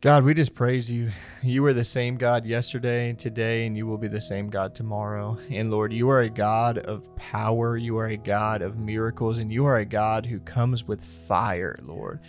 God, 0.01 0.23
we 0.23 0.35
just 0.35 0.55
praise 0.55 0.89
you. 0.89 1.11
You 1.43 1.65
are 1.67 1.75
the 1.75 1.83
same 1.83 2.17
God 2.17 2.47
yesterday, 2.47 3.15
today, 3.15 3.67
and 3.67 3.77
you 3.77 3.87
will 3.87 3.99
be 3.99 4.07
the 4.07 4.21
same 4.21 4.49
God 4.49 4.75
tomorrow. 4.75 5.39
And 5.51 5.71
Lord, 5.71 5.93
you 5.93 6.09
are 6.11 6.21
a 6.21 6.31
God 6.31 6.79
of 6.79 7.15
power. 7.17 7.77
You 7.77 7.99
are 7.99 8.07
a 8.07 8.17
God 8.17 8.63
of 8.63 8.79
miracles, 8.79 9.39
and 9.39 9.51
you 9.51 9.65
are 9.67 9.79
a 9.79 9.85
God 9.85 10.27
who 10.27 10.39
comes 10.39 10.85
with 10.85 11.03
fire, 11.03 11.75
Lord. 11.83 12.21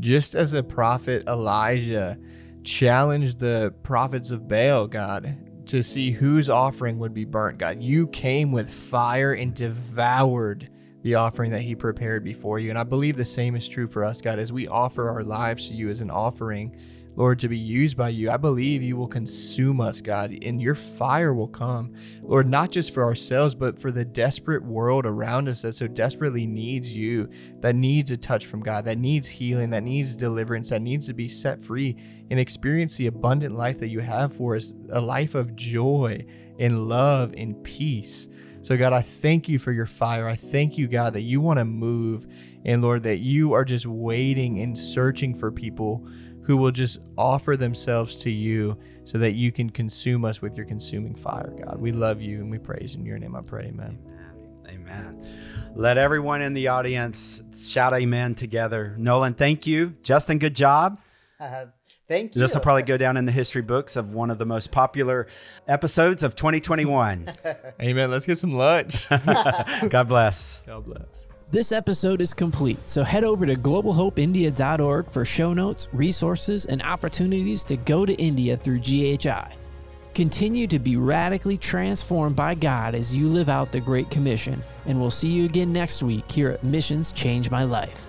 Just 0.00 0.34
as 0.34 0.54
a 0.54 0.62
prophet 0.62 1.24
Elijah 1.26 2.16
challenged 2.62 3.40
the 3.40 3.74
prophets 3.82 4.30
of 4.30 4.48
Baal, 4.48 4.86
God, 4.86 5.36
to 5.66 5.82
see 5.82 6.10
whose 6.10 6.48
offering 6.48 6.98
would 6.98 7.14
be 7.14 7.24
burnt, 7.24 7.58
God, 7.58 7.82
you 7.82 8.06
came 8.08 8.52
with 8.52 8.72
fire 8.72 9.32
and 9.32 9.54
devoured 9.54 10.70
the 11.02 11.14
offering 11.14 11.52
that 11.52 11.62
he 11.62 11.74
prepared 11.74 12.24
before 12.24 12.58
you. 12.58 12.70
And 12.70 12.78
I 12.78 12.82
believe 12.82 13.16
the 13.16 13.24
same 13.24 13.54
is 13.54 13.68
true 13.68 13.86
for 13.86 14.04
us, 14.04 14.20
God, 14.20 14.38
as 14.38 14.52
we 14.52 14.66
offer 14.66 15.08
our 15.08 15.22
lives 15.22 15.68
to 15.68 15.74
you 15.74 15.88
as 15.88 16.00
an 16.00 16.10
offering, 16.10 16.76
Lord, 17.16 17.38
to 17.40 17.48
be 17.48 17.58
used 17.58 17.96
by 17.96 18.10
you. 18.10 18.30
I 18.30 18.36
believe 18.36 18.82
you 18.82 18.96
will 18.96 19.08
consume 19.08 19.80
us, 19.80 20.02
God, 20.02 20.36
and 20.42 20.60
your 20.60 20.74
fire 20.74 21.32
will 21.32 21.48
come, 21.48 21.94
Lord, 22.22 22.48
not 22.48 22.70
just 22.70 22.92
for 22.92 23.02
ourselves, 23.02 23.54
but 23.54 23.80
for 23.80 23.90
the 23.90 24.04
desperate 24.04 24.62
world 24.62 25.06
around 25.06 25.48
us 25.48 25.62
that 25.62 25.72
so 25.72 25.86
desperately 25.86 26.46
needs 26.46 26.94
you, 26.94 27.28
that 27.60 27.74
needs 27.74 28.10
a 28.10 28.18
touch 28.18 28.44
from 28.44 28.60
God, 28.60 28.84
that 28.84 28.98
needs 28.98 29.28
healing, 29.28 29.70
that 29.70 29.82
needs 29.82 30.14
deliverance, 30.14 30.68
that 30.68 30.82
needs 30.82 31.06
to 31.06 31.14
be 31.14 31.26
set 31.26 31.62
free 31.62 31.96
and 32.30 32.38
experience 32.38 32.96
the 32.96 33.06
abundant 33.06 33.56
life 33.56 33.78
that 33.78 33.88
you 33.88 34.00
have 34.00 34.32
for 34.32 34.54
us 34.54 34.74
a 34.92 35.00
life 35.00 35.34
of 35.34 35.56
joy 35.56 36.24
and 36.58 36.86
love 36.86 37.32
and 37.36 37.64
peace. 37.64 38.28
So, 38.66 38.76
God, 38.76 38.92
I 38.92 39.00
thank 39.00 39.48
you 39.48 39.60
for 39.60 39.70
your 39.70 39.86
fire. 39.86 40.28
I 40.28 40.34
thank 40.34 40.76
you, 40.76 40.88
God, 40.88 41.12
that 41.12 41.20
you 41.20 41.40
want 41.40 41.60
to 41.60 41.64
move. 41.64 42.26
And 42.64 42.82
Lord, 42.82 43.04
that 43.04 43.18
you 43.18 43.52
are 43.52 43.64
just 43.64 43.86
waiting 43.86 44.58
and 44.58 44.76
searching 44.76 45.36
for 45.36 45.52
people 45.52 46.04
who 46.46 46.56
will 46.56 46.70
just 46.70 47.00
offer 47.18 47.56
themselves 47.56 48.14
to 48.14 48.30
you 48.30 48.78
so 49.02 49.18
that 49.18 49.32
you 49.32 49.50
can 49.50 49.68
consume 49.68 50.24
us 50.24 50.40
with 50.40 50.56
your 50.56 50.64
consuming 50.64 51.16
fire, 51.16 51.52
God. 51.64 51.80
We 51.80 51.90
love 51.90 52.20
you 52.20 52.38
and 52.38 52.48
we 52.48 52.58
praise 52.58 52.94
in 52.94 53.04
your 53.04 53.18
name. 53.18 53.34
I 53.34 53.40
pray, 53.40 53.64
amen. 53.64 53.98
Amen. 54.68 55.26
Let 55.74 55.98
everyone 55.98 56.42
in 56.42 56.54
the 56.54 56.68
audience 56.68 57.42
shout 57.68 57.94
amen 57.94 58.36
together. 58.36 58.94
Nolan, 58.96 59.34
thank 59.34 59.66
you. 59.66 59.96
Justin, 60.04 60.38
good 60.38 60.54
job. 60.54 61.00
Uh, 61.40 61.66
thank 62.06 62.36
you. 62.36 62.40
This 62.42 62.54
will 62.54 62.60
probably 62.60 62.84
go 62.84 62.96
down 62.96 63.16
in 63.16 63.24
the 63.24 63.32
history 63.32 63.62
books 63.62 63.96
of 63.96 64.14
one 64.14 64.30
of 64.30 64.38
the 64.38 64.46
most 64.46 64.70
popular 64.70 65.26
episodes 65.66 66.22
of 66.22 66.36
2021. 66.36 67.28
Amen. 67.82 68.08
Let's 68.08 68.24
get 68.24 68.38
some 68.38 68.54
lunch. 68.54 69.08
God 69.88 70.06
bless. 70.06 70.60
God 70.64 70.84
bless. 70.84 71.26
This 71.48 71.70
episode 71.70 72.20
is 72.20 72.34
complete, 72.34 72.88
so 72.88 73.04
head 73.04 73.22
over 73.22 73.46
to 73.46 73.54
globalhopeindia.org 73.54 75.08
for 75.08 75.24
show 75.24 75.52
notes, 75.52 75.86
resources, 75.92 76.66
and 76.66 76.82
opportunities 76.82 77.62
to 77.64 77.76
go 77.76 78.04
to 78.04 78.12
India 78.14 78.56
through 78.56 78.80
GHI. 78.80 79.54
Continue 80.12 80.66
to 80.66 80.80
be 80.80 80.96
radically 80.96 81.56
transformed 81.56 82.34
by 82.34 82.56
God 82.56 82.96
as 82.96 83.16
you 83.16 83.28
live 83.28 83.48
out 83.48 83.70
the 83.70 83.78
Great 83.78 84.10
Commission, 84.10 84.60
and 84.86 85.00
we'll 85.00 85.12
see 85.12 85.28
you 85.28 85.44
again 85.44 85.72
next 85.72 86.02
week 86.02 86.28
here 86.28 86.50
at 86.50 86.64
Missions 86.64 87.12
Change 87.12 87.48
My 87.48 87.62
Life. 87.62 88.05